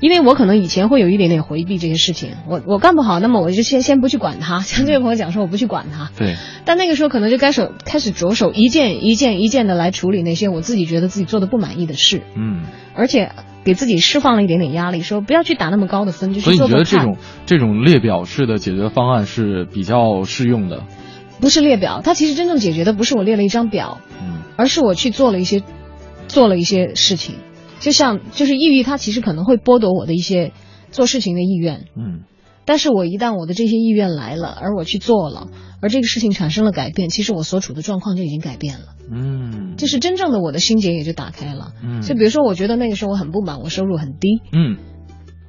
[0.00, 4.60] 因为我可能以前会有一点点回避这些事情，我我干不好，那么我就先先不去管它。
[4.60, 12.64] 像这位朋友讲说，我不去管它，对，但那个时候可能就开始开始着手一件一件一件的来处理那些我自己觉得自己做的不满意的事，嗯。
[12.92, 13.32] 而且
[13.64, 16.58] 给自己释放了一点点压力，说不要去打那么高的分，就所以。
[16.58, 17.16] 你觉得这种
[17.46, 20.82] 这种列表式的解决方案是比较适用的？
[21.40, 25.62] 不是列表，它其实真正解决的不是我列了一张表，嗯，而是我去做了一些
[26.28, 27.36] 做了一些事情，
[27.80, 30.52] 就像就是抑郁，它其实可能会剥夺我的一些
[30.92, 32.20] 做事情的意愿，嗯。
[32.66, 35.48] 但是我一旦我的这些意愿来了，而我去做了，
[35.82, 39.74] 而这个事情产生了改变，其实我所处的状况就已经改变了，嗯。
[39.76, 41.72] 就是真正的我的心结也就打开了。
[41.82, 42.02] 嗯。
[42.02, 44.76] 就比如说，我觉得那个时候我很不满，我收入很低，嗯。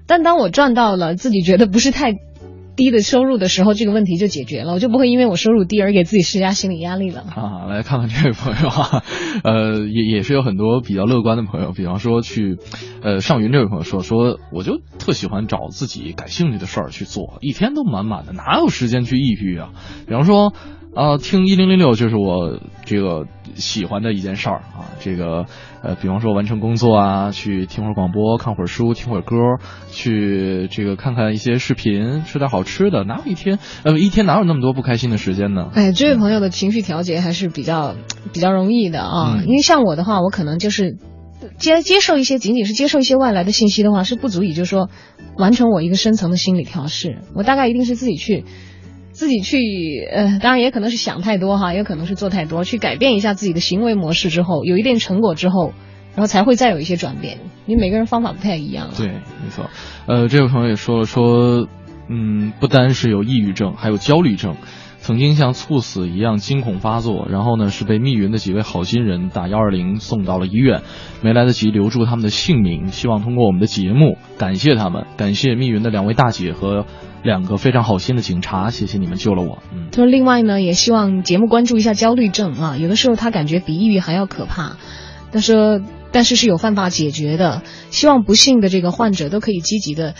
[0.07, 2.13] 但当我赚到了自己觉得不是太
[2.81, 7.21] 低的收入的时候，这个问题就解决了，我就不会因为我收入低而给自己施加心理压力了。
[7.21, 9.03] 啊，来看看这位朋友啊，
[9.43, 12.57] 呃，也也是有很多比较乐观的朋友，比方说去，
[13.03, 19.69] 呃，上云这位朋友说说，我就特喜欢找自己感兴趣的事儿去做，一天都满满的，哪有时间去抑郁啊？
[20.07, 20.51] 比方说，
[20.95, 25.45] 啊、听一零零六就是我这个喜欢的一件事儿啊，这个
[25.81, 29.35] 呃，比方说完成工作啊，去听会儿广播，看会儿书，听会儿歌，
[29.89, 35.69] 去这个看看一些视频，吃点好吃的，哪有一天呃一天哪有那么多不开心的时间呢？
[35.73, 37.95] 哎，这位朋友的情绪调节还是比较
[38.33, 40.97] 比较容易的啊，因为像我的话，我可能就是
[41.57, 44.89] 接接受一些仅仅是接受一些外来的信息的话，是不足以就是说
[45.37, 47.19] 完成我一个深层的心理调试。
[47.33, 48.45] 我大概一定是自己去
[49.11, 49.57] 自己去
[50.11, 55.73] 呃，当然也可能是想太多哈，也可能是做太多，去改变一下自己的行为模式之后，有一定成果之后。
[56.13, 58.89] 然后才会再有一些转变，因为每个人方法不太一样。
[58.97, 59.69] 对，没错。
[60.07, 61.69] 呃，这位朋友也说了说，
[62.09, 64.57] 嗯，不单是有抑郁症，还有焦虑症。
[65.01, 70.83] 曾经像猝死一样惊恐发作，然后呢是被密云的几位好心人打幺二零送到了医院，
[71.23, 72.89] 没来得及留住他们的姓名。
[72.89, 76.85] 希望通过我们的节目感谢他们，感谢密云的两位大姐和
[77.23, 79.63] 两个非常好心的警察，谢谢你们救了我。
[79.73, 84.77] 嗯，他说另外呢，也希望节目关注一下焦虑症啊，有的时候他感觉比抑郁还要可怕，
[85.31, 90.13] 但是但是是有办法解决的，希望不幸的这个患者都可以积极的。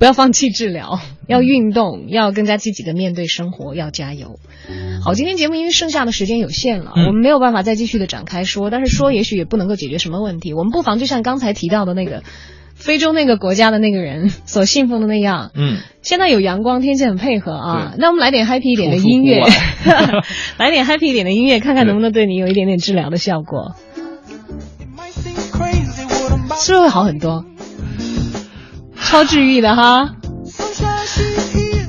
[0.00, 0.98] 不要放弃治疗，
[1.28, 4.40] 要运动，要更加积极的面对生活，要加油。
[5.04, 10.54] 好，今天节目因为剩下的时间有限了，我们没有办法再继续的展开说，但是说也许也不能够解决什么问题。
[10.54, 12.22] 我们不妨就像刚才提到的那个
[12.74, 17.92] 非洲那个国家的那个人所信奉的那样，嗯，现在有阳光，天气很配合啊。
[17.98, 19.44] 那我们来点 happy 一点的音乐，
[20.56, 23.74] 来点 happy 一点的音乐，看看能不能对你有一点点治疗的效果，
[26.58, 27.44] 是不是会好很多？
[29.10, 30.14] 超治愈的哈。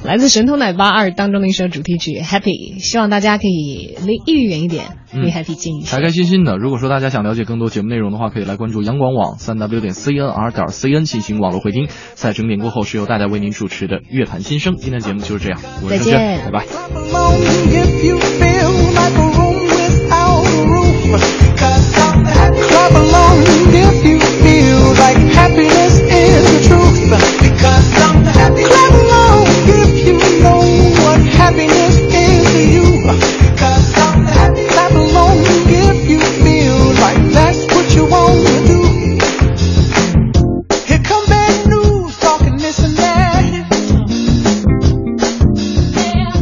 [0.03, 6.57] 来自《神偷奶爸二》当中的一首主题曲《Happy》，希望大家可以离抑郁远一点，离 Happy 近一点，开、开心心的。
[6.57, 11.87] 如果说大家想了解更多节目内容的话，可以来关注央广网三 w 点 cnr 点 cn 进行网络回听。
[12.15, 16.65] 在整点过后是由大家为您主持的《乐坛新生》，今天节目就是这样，我是郑轩，拜拜。